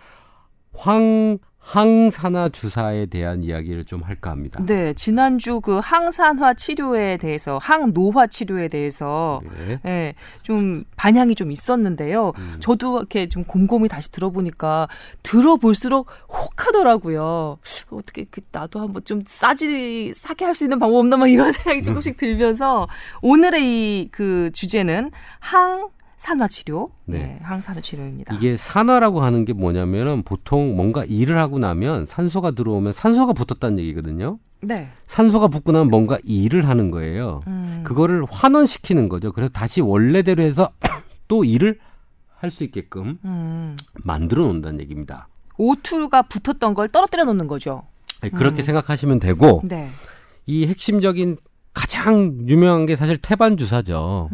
[0.74, 1.38] 황
[1.74, 4.60] 항산화 주사에 대한 이야기를 좀 할까 합니다.
[4.66, 9.78] 네, 지난주 그 항산화 치료에 대해서, 항노화 치료에 대해서, 네.
[9.86, 12.32] 예, 좀 반향이 좀 있었는데요.
[12.38, 12.56] 음.
[12.58, 14.88] 저도 이렇게 좀 곰곰이 다시 들어보니까
[15.22, 17.58] 들어볼수록 혹하더라고요.
[17.90, 21.82] 어떻게 그 나도 한번 좀 싸지 싸게 할 수 있는 방법 없나 막 이런 생각이
[21.82, 22.88] 조금씩 들면서
[23.22, 25.88] 오늘의 이 그 주제는 항
[26.20, 27.18] 산화 치료, 네.
[27.18, 28.34] 네, 항산화 치료입니다.
[28.34, 34.38] 이게 산화라고 하는 게 뭐냐면은 보통 뭔가 일을 하고 나면 산소가 들어오면 산소가 붙었다는 얘기거든요.
[34.60, 37.40] 네, 산소가 붙고 나면 뭔가 일을 하는 거예요.
[37.46, 39.32] 음, 그거를 환원시키는 거죠.
[39.32, 40.68] 그래서 다시 원래대로 해서
[41.26, 41.78] 또 일을
[42.36, 45.26] 할 수 있게끔 음, 만들어 놓는다는 얘기입니다.
[45.58, 47.84] O2가 붙었던 걸 떨어뜨려 놓는 거죠.
[48.20, 48.64] 네, 그렇게 음.
[48.64, 49.88] 생각하시면 되고 네,
[50.44, 51.38] 이 핵심적인
[51.72, 54.28] 가장 유명한 게 사실 태반 주사죠.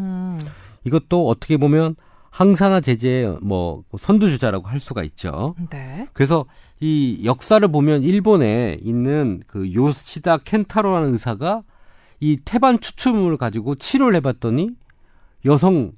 [0.86, 1.96] 음, 이것도 어떻게 보면
[2.30, 5.54] 항산화 제제의 뭐 선두 주자라고 할 수가 있죠.
[5.70, 6.44] 네, 그래서
[6.80, 11.62] 이 역사를 보면 일본에 있는 그 요시다 켄타로라는 의사가
[12.20, 14.70] 이 태반 추출물을 가지고 치료를 해봤더니
[15.46, 15.92] 여성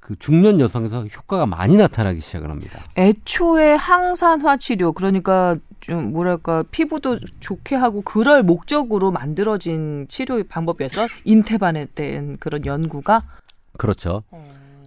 [0.00, 2.84] 그 중년 여성에서 효과가 많이 나타나기 시작을 합니다.
[2.98, 11.86] 애초에 항산화 치료 그러니까 좀 뭐랄까 피부도 좋게 하고 그럴 목적으로 만들어진 치료 방법이어서 인테반에
[11.94, 13.22] 대한 그런 연구가
[13.78, 14.22] 그렇죠.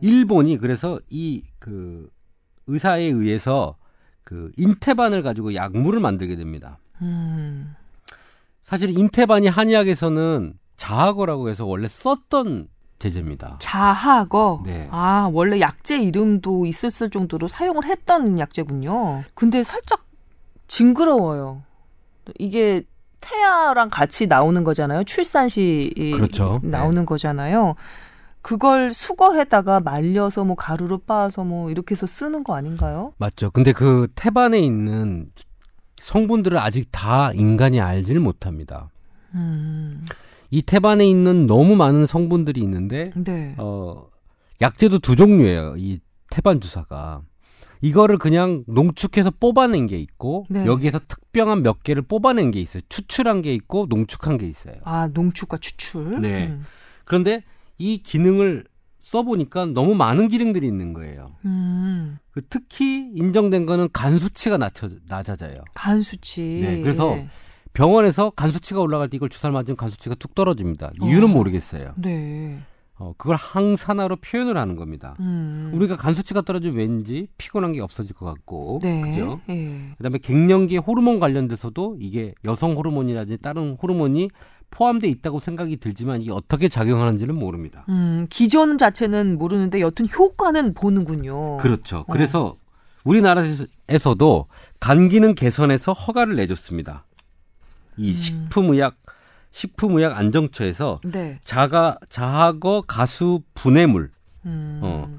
[0.01, 2.09] 일본이 그래서 이 그
[2.67, 3.75] 의사에 의해서
[4.23, 6.77] 그 인테반을 가지고 약물을 만들게 됩니다.
[7.01, 7.75] 음,
[8.63, 12.67] 사실 인테반이 한의학에서는 자하거라고 해서 원래 썼던
[12.99, 13.57] 제제입니다.
[13.59, 14.87] 자하거 네.
[14.91, 19.23] 아 원래 약제 이름도 있었을 정도로 사용을 했던 약제군요.
[19.33, 20.05] 근데 살짝
[20.67, 21.63] 징그러워요.
[22.39, 22.83] 이게
[23.21, 25.03] 태아랑 같이 나오는 거잖아요.
[25.03, 26.59] 출산 시 이- 그렇죠.
[26.63, 27.75] 나오는 거잖아요.
[28.47, 33.11] 그걸 수거해다가 말려서 뭐 가루로 빻아서 뭐 이렇게 해서 쓰는 거 아닌가요?
[33.17, 33.51] 맞죠.
[33.51, 35.29] 근데 그 태반에 있는
[35.97, 38.89] 성분들을 아직 다 인간이 알지를 못합니다.
[39.33, 40.05] 음,
[40.49, 43.53] 이 태반에 있는 너무 많은 성분들이 있는데 네.
[43.57, 44.07] 어
[44.61, 45.75] 약제도 두 종류예요.
[45.77, 47.23] 이 태반 주사가
[47.81, 50.65] 이거를 그냥 농축해서 뽑아낸 게 있고 네.
[50.65, 52.81] 여기에서 특별한 몇 개를 뽑아낸 게 있어요.
[52.87, 54.75] 추출한 게 있고 농축한 게 있어요.
[54.85, 56.21] 아 농축과 추출.
[56.21, 56.47] 네.
[56.47, 56.63] 음.
[57.03, 57.43] 그런데
[57.77, 58.65] 이 기능을
[59.01, 61.31] 써보니까 너무 많은 기능들이 있는 거예요.
[61.45, 65.63] 음, 그 특히 인정된 거는 간 수치가 낮춰, 낮아져요.
[65.73, 66.41] 간 수치.
[66.41, 67.29] 네, 그래서 예.
[67.73, 70.91] 병원에서 간 수치가 올라갈 때 이걸 주사를 맞으면 간 수치가 뚝 떨어집니다.
[71.01, 71.27] 이유는 어.
[71.27, 71.93] 모르겠어요.
[71.97, 72.59] 네.
[72.99, 75.15] 어, 그걸 항산화로 표현을 하는 겁니다.
[75.19, 75.71] 음.
[75.73, 79.01] 우리가 간 수치가 떨어지면 왠지 피곤한 게 없어질 것 같고, 네.
[79.01, 79.39] 그죠?
[79.49, 79.91] 예.
[79.97, 84.29] 그다음에 갱년기 호르몬 관련돼서도 이게 여성 호르몬이라든지 다른 호르몬이
[84.71, 87.85] 포함돼 있다고 생각이 들지만 이게 어떻게 작용하는지는 모릅니다.
[87.89, 91.57] 음, 기전 자체는 모르는데 여튼 효과는 보는군요.
[91.57, 91.99] 그렇죠.
[91.99, 92.05] 어.
[92.11, 92.55] 그래서
[93.03, 94.47] 우리나라에서도
[94.79, 97.05] 간 기능 개선에서 허가를 내줬습니다.
[97.97, 98.13] 이 음.
[98.13, 98.95] 식품의약
[99.51, 101.39] 식품의약 안정처에서 네.
[101.43, 104.11] 자가 자하거 가수 분해물
[104.45, 104.79] 음.
[104.83, 105.09] 어.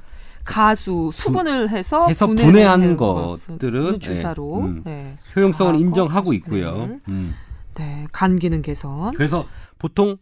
[0.45, 4.83] 가수 수분을 해서 해서 분해한 것들은, 주사로 네, 음.
[4.85, 5.19] 네.
[5.37, 6.99] 효용성을 인정하고 있고요.
[7.09, 7.35] 음.
[7.79, 9.15] 네, 간 기능 개선.
[9.15, 9.47] 그래서
[9.79, 10.17] 보통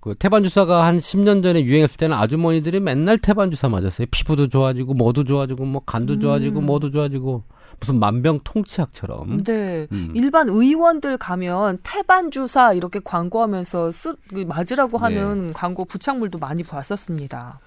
[0.00, 4.06] 그 태반 주사가 한 10년 전에 유행했을 때는 아주머니들이 맨날 태반 주사 맞았어요.
[4.10, 6.20] 피부도 좋아지고 뭐도 좋아지고 뭐 간도 음.
[6.20, 7.44] 좋아지고 뭐도 좋아지고
[7.78, 9.44] 무슨 만병통치약처럼.
[9.44, 9.86] 네.
[9.92, 10.12] 음.
[10.14, 15.04] 일반 의원들 가면 태반 주사 이렇게 광고하면서 쓰, 그 맞으라고 네.
[15.04, 17.60] 하는 광고 부착물도 많이 봤었습니다.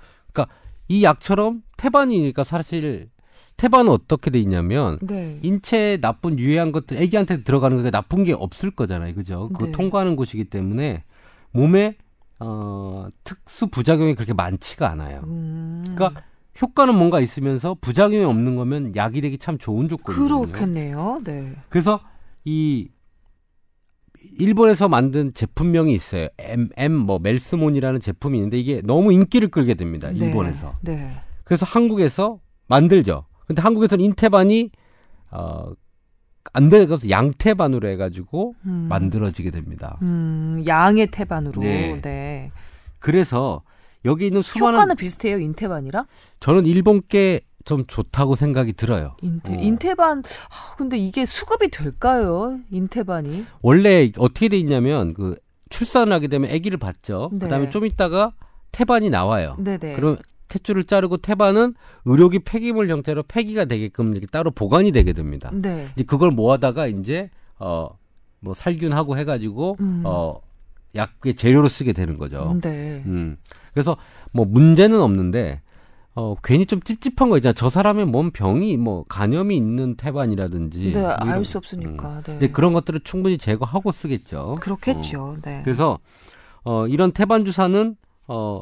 [0.87, 3.09] 이 약처럼 태반이니까 사실
[3.57, 5.39] 태반은 어떻게 돼 있냐면 네.
[5.41, 9.13] 인체에 나쁜 유해한 것들 애기한테 들어가는 게 나쁜 게 없을 거잖아요.
[9.13, 9.49] 그죠?
[9.53, 9.71] 그거 네.
[9.71, 11.03] 통과하는 곳이기 때문에
[11.51, 11.95] 몸에
[12.39, 15.21] 어, 특수 부작용이 그렇게 많지가 않아요.
[15.25, 15.83] 음.
[15.95, 16.23] 그러니까
[16.61, 20.45] 효과는 뭔가 있으면서 부작용이 없는 거면 약이 되기 참 좋은 조건이거든요.
[20.47, 21.21] 그렇겠네요.
[21.23, 21.53] 네.
[21.69, 21.99] 그래서
[22.45, 22.89] 이
[24.37, 26.27] 일본에서 만든 제품명이 있어요.
[26.37, 30.09] M M 뭐 멜스몬이라는 제품이 있는데 이게 너무 인기를 끌게 됩니다.
[30.09, 30.73] 일본에서.
[30.81, 30.95] 네.
[30.95, 31.19] 네.
[31.43, 33.25] 그래서 한국에서 만들죠.
[33.47, 34.71] 근데 한국에서는 인태반이
[35.31, 38.87] 어안 되서 양태반으로 해가지고 음.
[38.89, 39.97] 만들어지게 됩니다.
[40.01, 41.61] 음, 양의 태반으로.
[41.61, 42.01] 네.
[42.01, 42.51] 네.
[42.99, 43.61] 그래서
[44.05, 46.05] 여기 있는 수많은 효과는 비슷해요, 인태반이랑?
[46.39, 49.15] 저는 일본 게좀 좋다고 생각이 들어요.
[49.21, 49.59] 인태, 어.
[49.59, 52.59] 인태반, 아, 근데 이게 수급이 될까요?
[52.69, 53.45] 인태반이?
[53.61, 55.35] 원래 어떻게 돼 있냐면 그
[55.69, 57.29] 출산을 하게 되면 아기를 받죠.
[57.33, 57.39] 네.
[57.39, 58.33] 그다음에 좀 있다가
[58.71, 59.55] 태반이 나와요.
[59.59, 59.95] 네네.
[59.95, 60.17] 그럼
[60.59, 61.73] 탯줄을 자르고 태반은
[62.05, 65.49] 의료기 폐기물 형태로 폐기가 되게끔 이렇게 따로 보관이 되게 됩니다.
[65.53, 65.89] 네.
[65.95, 67.29] 이제 그걸 모아다가 이제
[67.59, 70.03] 어뭐 살균하고 해가지고 음.
[70.05, 70.35] 어
[70.95, 72.57] 약의 재료로 쓰게 되는 거죠.
[72.61, 73.01] 네.
[73.05, 73.37] 음.
[73.73, 73.97] 그래서
[74.31, 75.61] 뭐 문제는 없는데
[76.15, 77.53] 어 괜히 좀 찝찝한 거 있잖아.
[77.53, 82.17] 저 사람의 몸 병이 뭐 간염이 있는 태반이라든지 네, 뭐 이런- 알수 없으니까.
[82.17, 82.23] 네.
[82.33, 84.57] 근데 그런 것들을 충분히 제거하고 쓰겠죠.
[84.61, 85.23] 그렇겠죠.
[85.23, 85.35] 어.
[85.41, 85.61] 네.
[85.63, 85.97] 그래서
[86.63, 87.95] 어 이런 태반 주사는
[88.27, 88.61] 어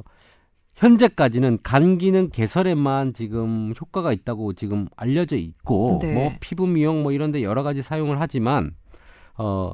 [0.81, 6.13] 현재까지는 간 기능 개선에만 지금 효과가 있다고 지금 알려져 있고 네.
[6.13, 8.71] 뭐 피부 미용 뭐 이런 데 여러 가지 사용을 하지만
[9.37, 9.73] 어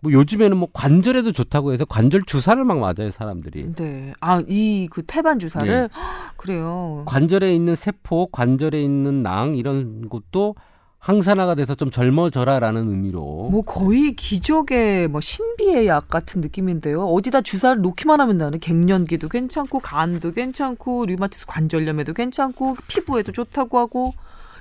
[0.00, 3.74] 뭐 요즘에는 뭐 관절에도 좋다고 해서 관절 주사를 막 맞아요, 사람들이.
[3.74, 4.12] 네.
[4.20, 5.88] 아, 이 그 태반 주사를 네.
[5.92, 7.02] 헉, 그래요.
[7.06, 10.54] 관절에 있는 세포, 관절에 있는 낭 이런 것도
[10.98, 17.04] 항산화가 돼서 좀 젊어져라라는 의미로 뭐 거의 기적의 뭐 신비의 약 같은 느낌인데요.
[17.06, 24.12] 어디다 주사를 놓기만 하면 나는 갱년기도 괜찮고 간도 괜찮고 류마티스 관절염에도 괜찮고 피부에도 좋다고 하고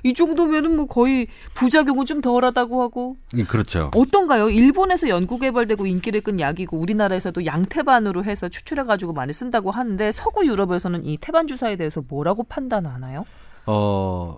[0.04, 3.92] 이 정도면은 뭐 거의 부작용은 좀 덜하다고 하고 예, 그렇죠.
[3.96, 4.50] 어떤가요?
[4.50, 10.46] 일본에서 연구 개발되고 인기를 끈 약이고 우리나라에서도 양태반으로 해서 추출해 가지고 많이 쓴다고 하는데 서구
[10.46, 13.26] 유럽에서는 이 태반 주사에 대해서 뭐라고 판단하나요?
[13.66, 14.38] 어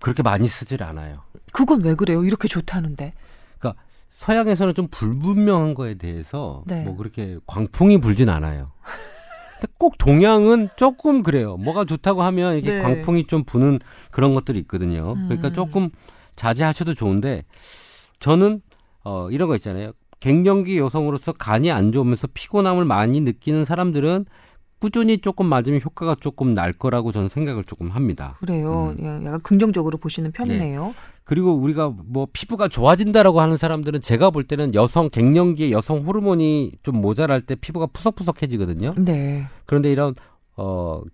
[0.00, 1.22] 그렇게 많이 쓰질 않아요.
[1.52, 2.24] 그건 왜 그래요?
[2.24, 3.12] 이렇게 좋다는데.
[3.58, 3.80] 그러니까
[4.10, 6.84] 서양에서는 좀 불분명한 거에 대해서 네.
[6.84, 8.66] 뭐 그렇게 광풍이 불진 않아요.
[9.60, 11.56] 근데 꼭 동양은 조금 그래요.
[11.56, 12.82] 뭐가 좋다고 하면 이게 네.
[12.82, 13.78] 광풍이 좀 부는
[14.10, 15.14] 그런 것들이 있거든요.
[15.14, 15.54] 그러니까 음.
[15.54, 15.90] 조금
[16.36, 17.44] 자제하셔도 좋은데
[18.18, 18.60] 저는
[19.04, 19.92] 어 이런 거 있잖아요.
[20.20, 24.24] 갱년기 여성으로서 간이 안 좋으면서 피곤함을 많이 느끼는 사람들은
[24.78, 28.36] 꾸준히 조금 맞으면 효과가 조금 날 거라고 저는 생각을 조금 합니다.
[28.40, 28.94] 그래요.
[28.98, 29.22] 음.
[29.24, 30.94] 약간 긍정적으로 보시는 편이네요.
[31.24, 37.00] 그리고 우리가 뭐 피부가 좋아진다라고 하는 사람들은 제가 볼 때는 여성 갱년기에 여성 호르몬이 좀
[37.00, 38.94] 모자랄 때 피부가 푸석푸석해지거든요.
[38.98, 39.46] 네.
[39.64, 40.14] 그런데 이런
[40.56, 41.04] 어저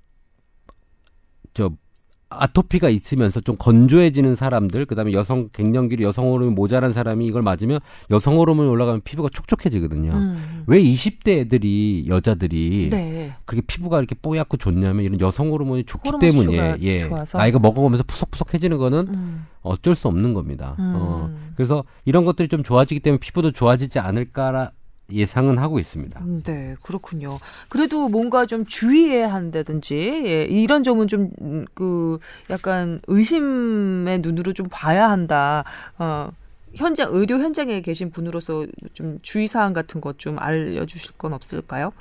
[2.30, 8.38] 아토피가 있으면서 좀 건조해지는 사람들, 그다음에 여성 갱년기로 여성 호르몬이 모자란 사람이 이걸 맞으면 여성
[8.38, 10.12] 호르몬이 올라가면 피부가 촉촉해지거든요.
[10.12, 10.62] 음.
[10.66, 13.34] 왜 20대 애들이 여자들이 네.
[13.44, 17.38] 그렇게 피부가 이렇게 뽀얗고 좋냐면 이런 여성 호르몬이 좋기 호르몬 때문에 예 좋아서?
[17.38, 19.46] 나이가 먹어가면서 푸석푸석해지는 거는 음.
[19.62, 20.76] 어쩔 수 없는 겁니다.
[20.78, 20.92] 음.
[20.96, 24.70] 어, 그래서 이런 것들이 좀 좋아지기 때문에 피부도 좋아지지 않을까
[25.12, 26.20] 예상은 하고 있습니다.
[26.20, 27.38] 음, 네, 그렇군요.
[27.68, 31.30] 그래도 뭔가 좀 주의해야 한다든지 예, 이런 점은 좀
[31.74, 32.18] 그
[32.50, 35.64] 약간 의심의 눈으로 좀 봐야 한다.
[35.98, 36.30] 어,
[36.74, 41.92] 현장 의료 현장에 계신 분으로서 좀 주의 사항 같은 것 좀 알려주실 건 없을까요?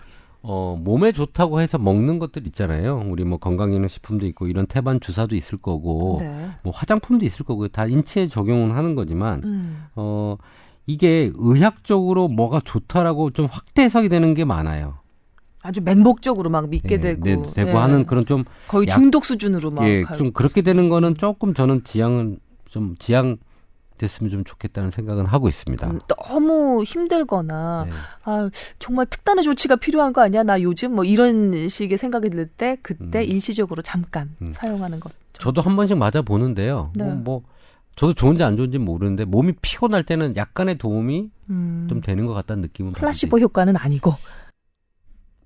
[0.41, 3.03] 어, 몸에 좋다고 해서 먹는 것들 있잖아요.
[3.07, 6.49] 우리 뭐 건강기능식품도 있고 이런 태반 주사도 있을 거고 네.
[6.63, 10.37] 뭐 화장품도 있을 거고 다 인체에 적용은 하는 거지만 음, 어,
[10.93, 14.97] 이게 의학적으로 뭐가 좋다라고 좀 확대 해석이 되는 게 많아요.
[15.61, 17.73] 아주 맹목적으로 막 믿게 예, 되고 네, 되고 예.
[17.73, 21.53] 하는 그런 좀 거의 약- 중독 수준으로 막 예, 갈- 좀 그렇게 되는 거는 조금
[21.53, 23.37] 저는 지향은 좀 지향
[23.99, 25.85] 됐으면 좀 좋겠다는 생각은 하고 있습니다.
[25.91, 27.91] 음, 너무 힘들거나 네.
[28.23, 32.77] 아 정말 특단의 조치가 필요한 거 아니야 나 요즘 뭐 이런 식의 생각이 들 때
[32.81, 33.23] 그때 음.
[33.25, 34.51] 일시적으로 잠깐 음.
[34.53, 36.91] 사용하는 것 저도 한 번씩 맞아 보는데요.
[36.95, 37.03] 네.
[37.03, 37.41] 뭐, 뭐
[37.99, 42.61] 저도 좋은지 안 좋은지 모르는데 몸이 피곤할 때는 약간의 도움이 음, 좀 되는 것 같다는
[42.61, 44.15] 느낌은 플라시보 효과는 아니고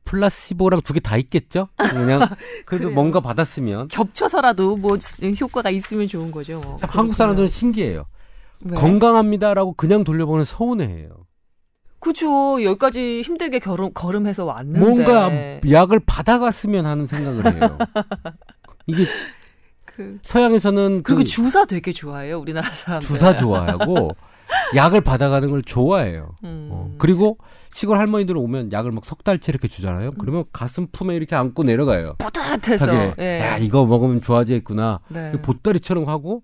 [0.06, 1.70] 플라시보랑 두 개 다 있겠죠?
[1.78, 2.22] 그냥
[2.68, 2.92] 그래도.
[2.92, 4.98] 뭔가 받았으면 겹쳐서라도 뭐
[5.42, 6.60] 효과가 있으면 좋은 거죠.
[6.60, 6.76] 뭐.
[6.76, 8.06] 참 한국 사람들은 신기해요.
[8.66, 8.76] 왜?
[8.76, 11.26] 건강합니다라고 그냥 돌려보는 서운해해요.
[12.00, 15.32] 그죠 여기까지 힘들게 걸음, 걸음해서 왔는데 뭔가
[15.68, 17.78] 약을 받아갔으면 하는 생각을 해요.
[18.86, 19.08] 이게
[19.96, 24.12] 그 서양에서는 그리고 그 주사 되게 좋아해요 우리나라 사람들 주사 좋아하고
[24.76, 26.36] 약을 받아가는 걸 좋아해요.
[26.44, 26.70] 음.
[26.72, 27.38] 어, 그리고
[27.72, 30.12] 시골 할머니들 오면 약을 막 석 달치 이렇게 주잖아요.
[30.14, 32.16] 그러면 가슴 품에 이렇게 안고 내려가요.
[32.18, 33.40] 뿌듯해서 예.
[33.42, 35.00] 야 이거 먹으면 좋아지겠구나.
[35.10, 35.32] 네.
[35.42, 36.44] 보따리처럼 하고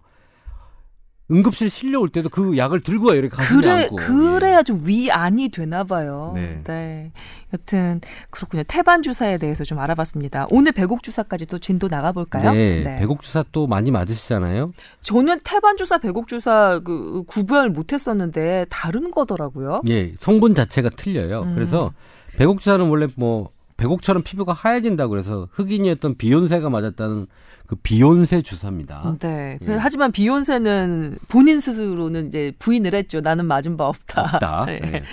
[1.31, 3.17] 응급실 실려올 때도 그 약을 들고 와요.
[3.19, 3.95] 이렇게 가슴에 그래 안고.
[3.97, 6.33] 그래야 좀 위안이 되나 봐요.
[6.35, 7.11] 네.
[7.53, 8.63] 여튼 그렇군요.
[8.67, 10.47] 태반 주사에 대해서 좀 알아봤습니다.
[10.49, 12.51] 오늘 배곡 주사까지 또 진도 나가 볼까요?
[12.51, 14.71] 네, 배곡 주사 또 많이 맞으시잖아요.
[15.01, 19.81] 저는 태반 주사, 배곡 주사 그 구별 못했었는데 다른 거더라고요.
[19.89, 21.41] 예, 성분 자체가 틀려요.
[21.41, 21.55] 음.
[21.55, 21.91] 그래서
[22.37, 23.49] 배곡 주사는 원래 뭐
[23.79, 27.27] 배곡처럼 피부가 하얘진다고 그래서 흑인이었던 비욘세가 맞았다는
[27.65, 29.15] 그 비욘세 주사입니다.
[29.19, 29.57] 네.
[29.61, 29.75] 예.
[29.75, 33.21] 하지만 비욘세는 본인 스스로는 이제 부인을 했죠.
[33.21, 34.21] 나는 맞은 바 없다.
[34.21, 34.65] 없다.
[34.67, 34.79] 네.
[34.83, 35.03] 예.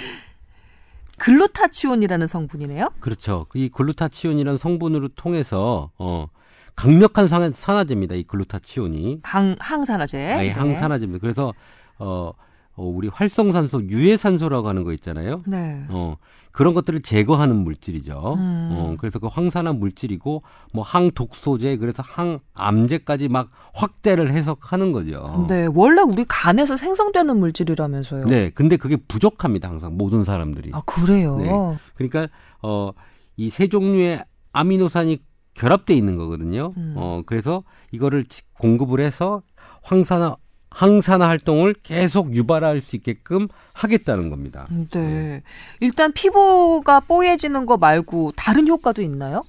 [1.18, 2.90] 글루타치온이라는 성분이네요.
[3.00, 3.46] 그렇죠.
[3.54, 6.26] 이 글루타치온이라는 성분으로 통해서 어
[6.74, 8.16] 강력한 산화, 산화제입니다.
[8.16, 10.18] 이 글루타치온이 강 항산화제.
[10.18, 10.50] 아예 네.
[10.50, 11.20] 항산화제입니다.
[11.22, 11.54] 그래서
[11.98, 12.32] 어,
[12.76, 15.42] 어, 우리 활성산소, 유해산소라고 하는 거 있잖아요.
[15.46, 15.84] 네.
[15.88, 16.16] 어
[16.52, 18.34] 그런 것들을 제거하는 물질이죠.
[18.38, 18.68] 음.
[18.72, 25.44] 어 그래서 그 황산화 물질이고 뭐 항독소제 그래서 항암제까지 막 확대를 해석하는 거죠.
[25.48, 28.26] 네, 원래 우리 간에서 생성되는 물질이라면서요.
[28.26, 29.68] 네, 근데 그게 부족합니다.
[29.68, 30.70] 항상 모든 사람들이.
[30.72, 31.36] 아 그래요.
[31.36, 31.50] 네.
[31.94, 32.28] 그러니까
[32.62, 32.92] 어
[33.38, 35.18] 이 세 종류의 아미노산이
[35.52, 36.72] 결합돼 있는 거거든요.
[36.78, 36.94] 음.
[36.96, 39.42] 어 그래서 이거를 지- 공급을 해서
[39.82, 40.36] 황산화
[40.76, 44.66] 항산화 활동을 계속 유발할 수 있게끔 하겠다는 겁니다.
[44.70, 45.42] 음, 네.
[45.80, 49.42] 일단 피부가 뽀얘지는 거 말고 다른 효과도 있나요?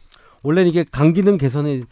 [0.44, 1.84] 원래는 이게 간 기능 개선에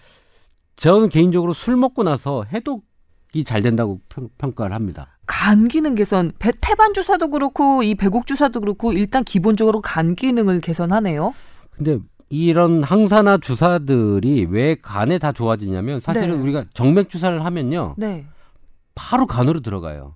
[0.77, 5.17] 저는 개인적으로 술 먹고 나서 해독이 잘 된다고 평, 평가를 합니다.
[5.25, 10.61] 간 기능 개선, 배 태반 주사도 그렇고 이 배곡 주사도 그렇고 일단 기본적으로 간 기능을
[10.61, 11.33] 개선하네요.
[11.71, 11.97] 근데
[12.29, 16.35] 이런 항산화 주사들이 왜 간에 다 좋아지냐면 사실은 네.
[16.35, 18.25] 우리가 정맥 주사를 하면요 네.
[18.95, 20.15] 바로 간으로 들어가요.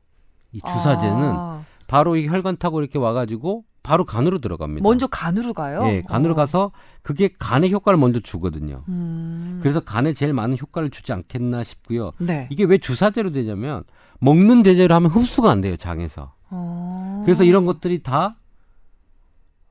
[0.52, 4.84] 이 주사제는 아, 바로 이 혈관 타고 이렇게 와가지고 바로 간으로 들어갑니다.
[4.84, 5.84] 먼저 간으로 가요.
[5.86, 6.36] 예, 간으로 어.
[6.36, 6.72] 가서
[7.02, 8.84] 그게 간의 효과를 먼저 주거든요.
[8.88, 9.60] 음.
[9.62, 12.12] 그래서 간에 제일 많은 효과를 주지 않겠나 싶고요.
[12.18, 12.48] 네.
[12.52, 13.84] 이게 왜 주사제로 되냐면
[14.20, 16.34] 먹는 제제로 하면 흡수가 안 돼요 장에서.
[16.50, 17.22] 어.
[17.26, 18.36] 그래서 이런 것들이 다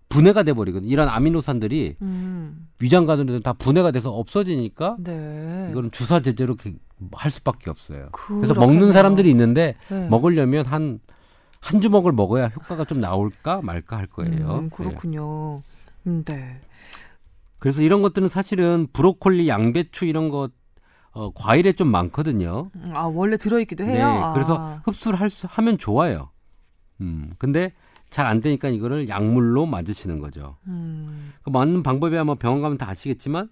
[0.09, 0.91] 분해가 돼 버리거든요.
[0.91, 2.69] 이런 아미노산들이 음.
[2.81, 5.69] 위장관으로 다 분해가 돼서 없어지니까 네.
[5.71, 6.79] 이거는 주사 제제로 이렇게
[7.12, 8.09] 할 수밖에 없어요.
[8.12, 8.55] 그래서.
[8.55, 10.09] 먹는 사람들이 있는데 네.
[10.09, 11.01] 먹으려면 한
[11.61, 14.59] 한 주먹을 먹어야 효과가 좀 나올까 말까 할 거예요.
[14.59, 14.68] 음, 예.
[14.76, 15.59] 그렇군요.
[16.07, 16.61] 음, 네.
[17.59, 20.53] 그래서 이런 것들은 사실은 브로콜리, 양배추 이런 것
[21.11, 22.70] 어, 과일에 좀 많거든요.
[22.76, 23.92] 음, 아 원래 들어있기도 해요.
[23.92, 24.32] 네, 아.
[24.34, 26.30] 그래서 흡수를 할 수, 하면 좋아요.
[27.01, 27.72] 음, 근데
[28.11, 30.59] 잘 안 되니까 이거를 약물로 맞으시는 거죠.
[30.68, 31.32] 음.
[31.42, 33.51] 그 맞는 방법이야 뭐 병원 가면 다 아시겠지만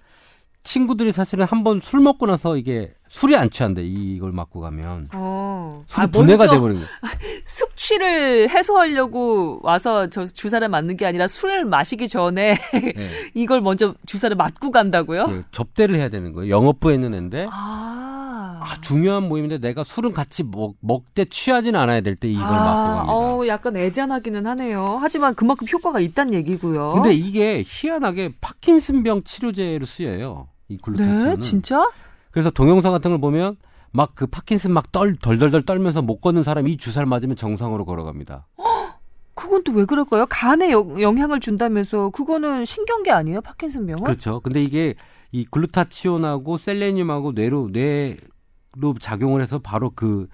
[0.62, 5.84] 친구들이 사실은 한 번 술 먹고 나서 이게 술이 안 취한대 이걸 맞고 가면 어.
[5.86, 6.88] 술이 아, 분해가 돼버리는 거예요.
[7.44, 13.10] 숙취를 해소하려고 와서 저 주사를 맞는 게 아니라 술을 마시기 전에 네.
[13.34, 15.26] 이걸 먼저 주사를 맞고 간다고요?
[15.30, 16.50] 예, 접대를 해야 되는 거예요.
[16.54, 18.60] 영업부에 있는 애인데 아.
[18.62, 22.56] 아, 중요한 모임인데 내가 술은 같이 먹, 먹되 취하지는 않아야 될 때 이걸 맞고
[22.96, 23.12] 갑니다.
[23.12, 24.98] 어, 약간 애잔하기는 하네요.
[25.00, 26.92] 하지만 그만큼 효과가 있다는 얘기고요.
[26.94, 30.48] 근데 이게 희한하게 파킨슨병 치료제로 쓰여요.
[30.68, 31.34] 이 글루타치온은.
[31.36, 31.88] 네, 진짜?
[32.36, 33.56] 그래서 동영상 같은 걸 보면
[33.92, 38.46] 막 그 파킨슨 막 떨, 덜덜덜 떨면서 못 걷는 사람이 이 주사를 맞으면 정상으로 걸어갑니다.
[39.34, 40.26] 그건 또 왜 그럴까요?
[40.28, 43.40] 간에 여- 영향을 준다면서 그거는 신경계 아니에요?
[43.40, 44.04] 파킨슨 병은?
[44.04, 44.40] 그렇죠.
[44.40, 44.94] 근데 이게
[45.32, 50.28] 이 글루타치온하고 셀레늄하고 뇌로 뇌로 작용을 해서 바로 그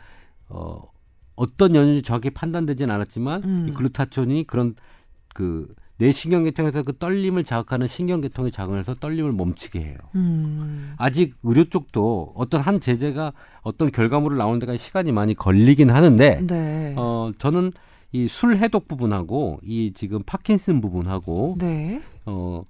[0.48, 0.82] 어,
[1.36, 3.66] 어떤 연유인지 정확히 판단되지는 않았지만 음.
[3.68, 4.74] 이 글루타치온이 그런
[5.34, 5.68] 그
[6.02, 9.96] 뇌신경계통에서 그 떨림을 자극하는 신경계통에 작용을 해서 떨림을 멈추게 해요.
[10.16, 10.94] 음.
[10.98, 13.32] 아직 의료 쪽도 어떤 한 제재가
[13.62, 16.94] 어떤 결과물을 나오는 데가 시간이 많이 걸리긴 하는데 네.
[16.96, 17.72] 어 저는
[18.12, 22.02] 이 술 해독 부분하고 이 지금 파킨슨 부분하고 네.
[22.26, 22.64] 어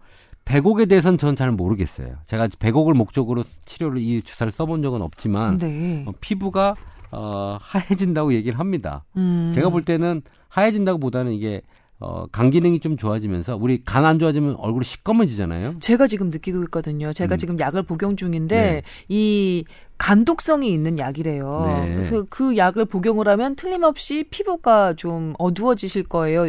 [0.44, 2.16] 배곡에 대해서는 저는 잘 모르겠어요.
[2.26, 6.04] 제가 배곡을 목적으로 치료를 이 주사를 써본 적은 없지만 네.
[6.06, 6.74] 어, 피부가
[7.10, 9.04] 어, 하얘진다고 얘기를 합니다.
[9.16, 9.50] 음.
[9.54, 11.62] 제가 볼 때는 하얘진다고 보다는 이게
[12.02, 15.76] 어, 간 기능이 좀 좋아지면서 우리 간 안 좋아지면 얼굴이 시꺼먼지잖아요.
[15.78, 17.12] 제가 지금 느끼고 있거든요.
[17.12, 17.38] 제가 음.
[17.38, 18.82] 지금 약을 복용 중인데 네.
[19.08, 19.64] 이
[19.96, 21.64] 간독성이 있는 약이래요.
[21.86, 21.94] 네.
[21.94, 26.46] 그래서 그 약을 복용을 하면 틀림없이 피부가 좀 어두워지실 거예요.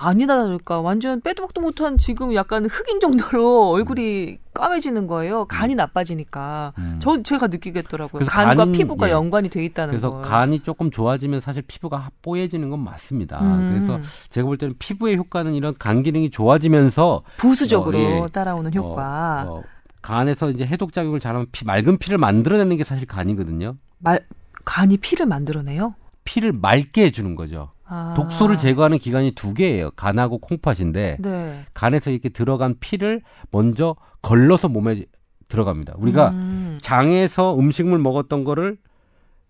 [0.00, 5.44] 아니다 다를까 완전 빼도 박도 못한 지금 약간 흑인 정도로 얼굴이 까매지는 거예요.
[5.46, 6.72] 간이 나빠지니까.
[6.78, 6.98] 음.
[7.00, 8.24] 저 제가 느끼겠더라고요.
[8.26, 9.12] 간과 간이- 피부가 예.
[9.12, 10.20] 연관이 돼 있다는 그래서 거.
[10.20, 13.40] 간이 조금 좋아지면 사실 피부가 뽀얘지는 건 맞습니다.
[13.40, 13.68] 음.
[13.86, 18.26] 그래서 제가 볼 때는 피부의 효과는 이런 간 기능이 좋아지면서 부수적으로 어, 예.
[18.32, 19.44] 따라오는 효과.
[19.48, 19.62] 어, 어,
[20.02, 23.74] 간에서 이제 해독 작용을 잘하면 피, 맑은 피를 만들어내는 게 사실 간이거든요.
[23.98, 24.20] 말
[24.64, 25.94] 간이 피를 만들어내요.
[26.24, 27.70] 피를 맑게 해주는 거죠.
[27.88, 28.14] 아.
[28.16, 29.90] 독소를 제거하는 기관이 두 개예요.
[29.92, 31.64] 간하고 콩팥인데 네.
[31.74, 35.04] 간에서 이렇게 들어간 피를 먼저 걸러서 몸에
[35.48, 35.94] 들어갑니다.
[35.96, 36.78] 우리가 음.
[36.82, 38.76] 장에서 음식물 먹었던 거를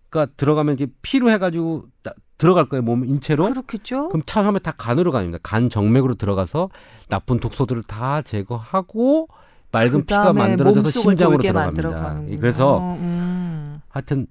[0.09, 3.49] 그러니까 들어가면 이게 피로 해가지고 나- 들어갈 거예요 몸 인체로.
[3.49, 4.07] 그렇겠죠.
[4.07, 5.37] 그럼 처음에 다 간으로 갑니다.
[5.43, 6.69] 간 정맥으로 들어가서
[7.09, 9.27] 나쁜 독소들을 다 제거하고
[9.73, 12.23] 맑은 피가 만들어져서 심장으로 들어갑니다.
[12.29, 13.81] 예, 그래서 음.
[13.89, 14.25] 하여튼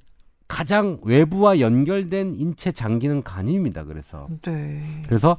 [0.48, 3.84] 가장 외부와 연결된 인체 장기는 간입니다.
[3.84, 4.82] 그래서 네.
[5.06, 5.38] 그래서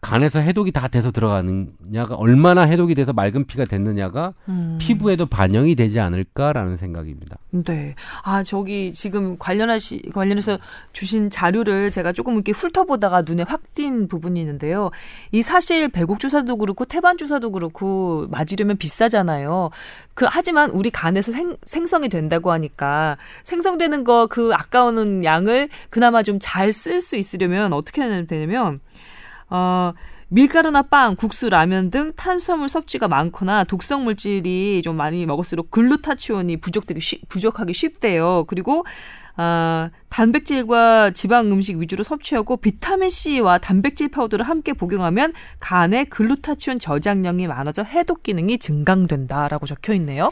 [0.00, 4.78] 간에서 해독이 다 돼서 들어가느냐가 얼마나 해독이 돼서 맑은 피가 됐느냐가 음.
[4.80, 7.36] 피부에도 반영이 되지 않을까라는 생각입니다.
[7.50, 7.94] 네.
[8.22, 10.58] 아, 저기 지금 관련하시, 관련해서
[10.92, 14.90] 주신 자료를 제가 조금 이렇게 훑어보다가 눈에 확 띈 부분이 있는데요.
[15.32, 19.70] 이 사실 배곡 주사도 그렇고 태반 주사도 그렇고 맞으려면 비싸잖아요.
[20.14, 26.38] 그, 하지만 우리 간에서 생, 생성이 된다고 하니까 생성되는 거 그 아까운 양을 그나마 좀
[26.40, 28.80] 잘 쓸 수 있으려면 어떻게 해야 되냐면,
[29.50, 29.92] 어,
[30.28, 37.00] 밀가루나 빵, 국수, 라면 등 탄수화물 섭취가 많거나 독성 물질이 좀 많이 먹을수록 글루타치온이 부족되기
[37.00, 38.44] 쉬, 부족하기 쉽대요.
[38.46, 38.84] 그리고
[39.36, 47.46] 아, 단백질과 지방 음식 위주로 섭취하고 비타민 C와 단백질 파우더를 함께 복용하면 간에 글루타치온 저장량이
[47.46, 50.30] 많아져 해독 기능이 증강된다라고 적혀 있네요.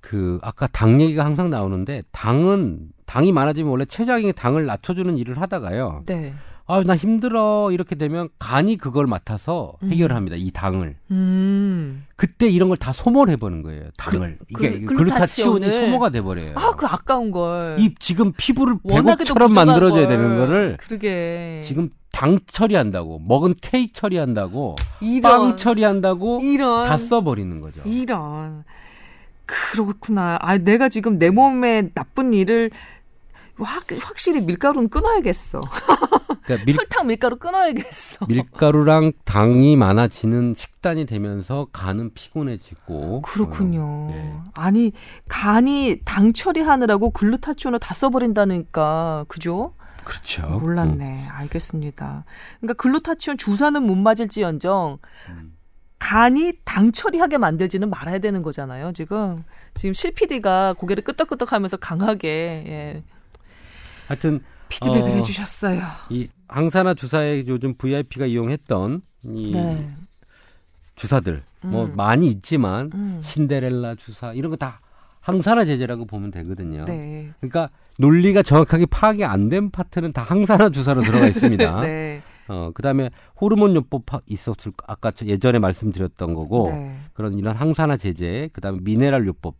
[0.00, 6.02] 그 아까 당 얘기가 항상 나오는데 당은 당이 많아지면 원래 췌장이 당을 낮춰주는 일을 하다가요.
[6.06, 6.34] 네.
[6.72, 10.36] 아 나 힘들어 이렇게 되면 간이 그걸 맡아서 해결합니다.
[10.36, 12.04] 이 당을 음.
[12.16, 13.82] 그때 이런 걸 다 소모를 해버는 거예요.
[13.96, 15.70] 당을 이게 글- 글루타치온이 글루타치온을.
[15.70, 16.52] 소모가 돼 버려요.
[16.56, 17.76] 아, 그 아까운 걸.
[17.78, 20.16] 이 지금 피부를 부족한 만들어 줘야 걸.
[20.16, 21.60] 되는 거를 그러게.
[21.62, 27.80] 지금 당 처리한다고 먹은 케이크 처리한다고 이런 빵 처리한다고 이런 다 써 버리는 거죠.
[27.84, 28.64] 이런
[29.46, 30.38] 그렇구나.
[30.40, 32.70] 아 내가 지금 내 몸에 나쁜 일을
[33.58, 35.60] 확 확실히 밀가루는 끊어야겠어.
[36.42, 38.26] 그러니까 밀, 설탕 밀가루 끊어야겠어.
[38.26, 43.82] 밀가루랑 당이 많아지는 식단이 되면서 간은 피곤해지고 그렇군요.
[43.82, 44.34] 어, 네.
[44.54, 44.92] 아니
[45.28, 49.74] 간이 당 처리하느라고 글루타치온을 다 써버린다니까 그죠?
[50.04, 50.46] 그렇죠.
[50.58, 51.28] 몰랐네.
[51.28, 52.24] 알겠습니다.
[52.60, 54.98] 그러니까 글루타치온 주사는 못 맞을지언정
[55.28, 55.56] 음.
[56.00, 58.92] 간이 당 처리하게 만들지는 말아야 되는 거잖아요.
[58.92, 59.44] 지금
[59.74, 63.02] 지금 실 PD가 고개를 끄덕끄덕하면서 강하게 예,
[64.08, 65.82] 하여튼 피드백을 어, 해주셨어요.
[66.10, 69.88] 이 항산화 주사에 요즘 VIP가 이용했던 이 네.
[70.96, 71.96] 주사들 뭐 음.
[71.96, 73.20] 많이 있지만 음.
[73.22, 74.80] 신데렐라 주사 이런 거 다
[75.20, 76.84] 항산화 제제라고 보면 되거든요.
[76.84, 77.30] 네.
[77.40, 81.80] 그러니까 논리가 정확하게 파악이 안 된 파트는 다 항산화 주사로 들어가 있습니다.
[81.82, 82.22] 네.
[82.48, 83.08] 어, 그다음에
[83.40, 86.96] 호르몬 요법 파- 있었을 거- 아까 저 예전에 말씀드렸던 거고 네.
[87.12, 89.54] 그런 이런 항산화 제제, 그다음에 미네랄 요법,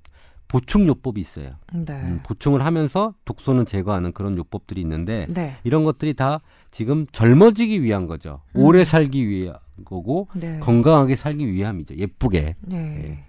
[0.53, 1.53] 보충 요법이 있어요.
[1.73, 1.95] 네.
[1.95, 5.57] 음, 보충을 하면서 독소는 제거하는 그런 요법들이 있는데 네.
[5.65, 6.41] 이런 것들이 다
[6.71, 8.43] 지금 젊어지기 위한 거죠.
[8.55, 8.61] 음.
[8.61, 10.59] 오래 살기 위한 거고 네.
[10.59, 11.97] 건강하게 살기 위함이죠.
[11.97, 12.57] 예쁘게.
[12.61, 13.25] 네.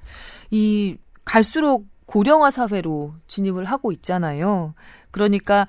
[0.52, 4.74] 이 갈수록 고령화 사회로 진입을 하고 있잖아요.
[5.12, 5.68] 그러니까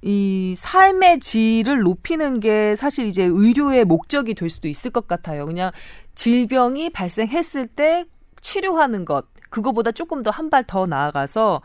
[0.00, 5.44] 이 삶의 질을 높이는 게 사실 이제 의료의 목적이 될 수도 있을 것 같아요.
[5.44, 5.72] 그냥
[6.14, 8.04] 질병이 발생했을 때
[8.40, 11.62] 치료하는 것 그거보다 조금 더 한 발 더 나아가서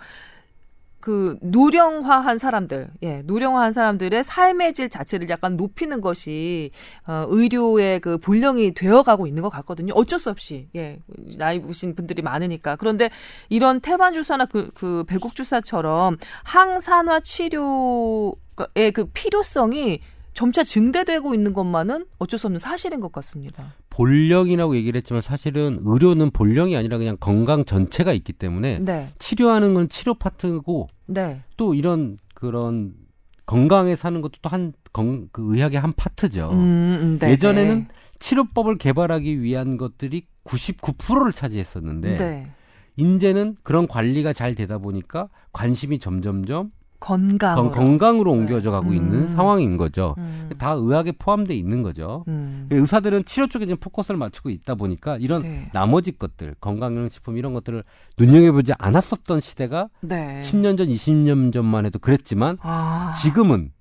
[0.99, 6.71] 그 노령화한 사람들, 예, 노령화한 사람들의 삶의 질 자체를 약간 높이는 것이
[7.07, 9.93] 어, 의료의 그 본령이 되어가고 있는 것 같거든요.
[9.95, 10.99] 어쩔 수 없이, 예,
[11.37, 12.75] 나이 드신 분들이 많으니까.
[12.75, 13.09] 그런데
[13.47, 20.01] 이런 태반 주사나 그, 그 배국 주사처럼 항산화 치료의 그 필요성이
[20.39, 23.73] 점차 증대되고 있는 것만은 어쩔 수 없는 사실인 것 같습니다.
[23.89, 29.89] 본령이라고 얘기를 했지만 사실은 의료는 본령이 아니라 그냥 건강 전체가 있기 때문에 네, 치료하는 건
[29.89, 32.93] 치료 파트고 네, 또 이런 그런
[33.47, 34.71] 건강하게 사는 것도 또한
[35.33, 36.51] 그 의학의 한 파트죠.
[36.53, 37.87] 음, 음, 네, 예전에는 네.
[38.19, 42.47] 치료법을 개발하기 위한 것들이 99%를 차지했었는데 네.
[42.95, 47.71] 이제는 그런 관리가 잘 되다 보니까 관심이 점점점 건강으로.
[47.71, 48.95] 건, 건강으로 옮겨져 가고 음.
[48.95, 50.15] 있는 상황인 거죠.
[50.17, 50.49] 음.
[50.57, 52.25] 다 의학에 포함돼 있는 거죠.
[52.27, 52.67] 음.
[52.69, 55.69] 의사들은 치료 쪽에 좀 포커스를 맞추고 있다 보니까 이런 네.
[55.73, 57.83] 나머지 것들, 건강용식품 이런 것들을
[58.17, 60.41] 눈여겨보지 않았었던 시대가 네.
[60.43, 63.13] 10년 전, 20년 전만 해도 그랬지만 아.
[63.21, 63.71] 지금은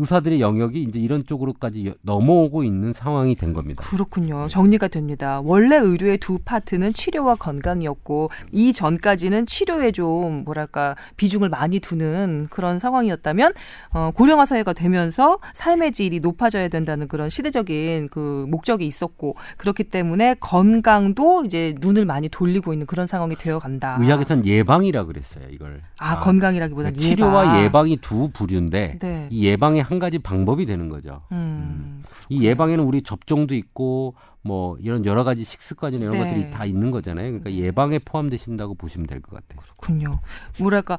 [0.00, 3.84] 의사들의 영역이 이제 이런 쪽으로까지 여- 넘어오고 있는 상황이 된 겁니다.
[3.84, 4.48] 그렇군요.
[4.48, 5.40] 정리가 됩니다.
[5.44, 12.78] 원래 의료의 두 파트는 치료와 건강이었고 이 전까지는 치료에 좀 뭐랄까 비중을 많이 두는 그런
[12.78, 13.52] 상황이었다면
[13.92, 20.36] 어, 고령화 사회가 되면서 삶의 질이 높아져야 된다는 그런 시대적인 그 목적이 있었고 그렇기 때문에
[20.40, 23.98] 건강도 이제 눈을 많이 돌리고 있는 그런 상황이 되어 간다.
[24.00, 25.80] 의학에선 예방이라 그랬어요, 이걸.
[25.98, 27.64] 아, 건강이라기보다는 그러니까 치료와 예방.
[27.64, 29.28] 예방이 두 부류인데 네.
[29.30, 31.22] 이 예방의 한 가지 방법이 되는 거죠.
[31.32, 32.02] 음.
[32.28, 36.24] 이 예방에는 우리 접종도 있고 뭐 이런 여러 가지 식습관이나 이런 네.
[36.24, 37.26] 것들이 다 있는 거잖아요.
[37.26, 39.60] 그러니까 예방에 포함되신다고 보시면 될 것 같아요.
[39.62, 40.20] 그렇군요.
[40.58, 40.96] 뭐랄까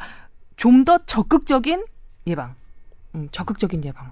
[0.58, 1.86] 좀 더 적극적인
[2.28, 2.54] 예방,
[3.16, 4.12] 음, 적극적인 예방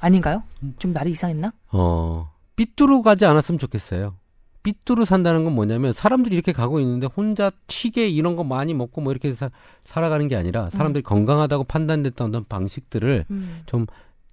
[0.00, 0.42] 아닌가요?
[0.78, 1.52] 좀 말이 이상했나?
[1.72, 4.14] 어, 삐뚤어 가지 않았으면 좋겠어요.
[4.62, 9.12] 삐뚤어 산다는 건 뭐냐면 사람들이 이렇게 가고 있는데 혼자 튀게 이런 거 많이 먹고 뭐
[9.12, 9.50] 이렇게 사,
[9.84, 13.24] 살아가는 게 아니라 사람들이 건강하다고 판단됐던 어떤 방식들을
[13.66, 13.86] 좀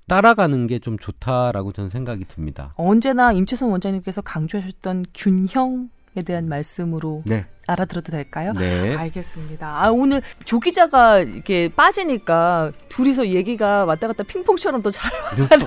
[0.08, 2.74] 따라가는 게 좀 좋다라고 저는 생각이 듭니다.
[2.76, 7.46] 언제나 임채선 원장님께서 강조하셨던 균형 에 대한 말씀으로 네.
[7.68, 8.54] 알아들어도 될까요?
[8.58, 8.96] 네.
[8.96, 9.84] 알겠습니다.
[9.84, 15.12] 아, 오늘 조 기자가 이렇게 빠지니까 둘이서 얘기가 왔다 갔다 핑퐁처럼 더 잘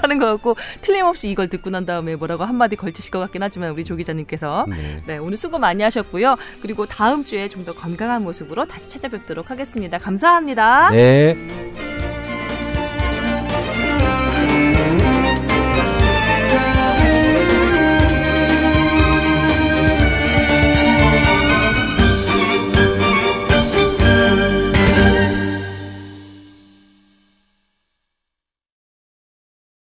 [0.03, 3.84] 하는 것 같고 틀림없이 이걸 듣고 난 다음에 뭐라고 한마디 걸치실 것 같긴 하지만 우리
[3.84, 5.03] 조 기자님께서 네.
[5.07, 6.36] 네, 오늘 수고 많이 하셨고요.
[6.62, 9.99] 그리고 다음 주에 좀 더 건강한 모습으로 다시 찾아뵙도록 하겠습니다.
[9.99, 10.89] 감사합니다.
[10.93, 11.97] 네.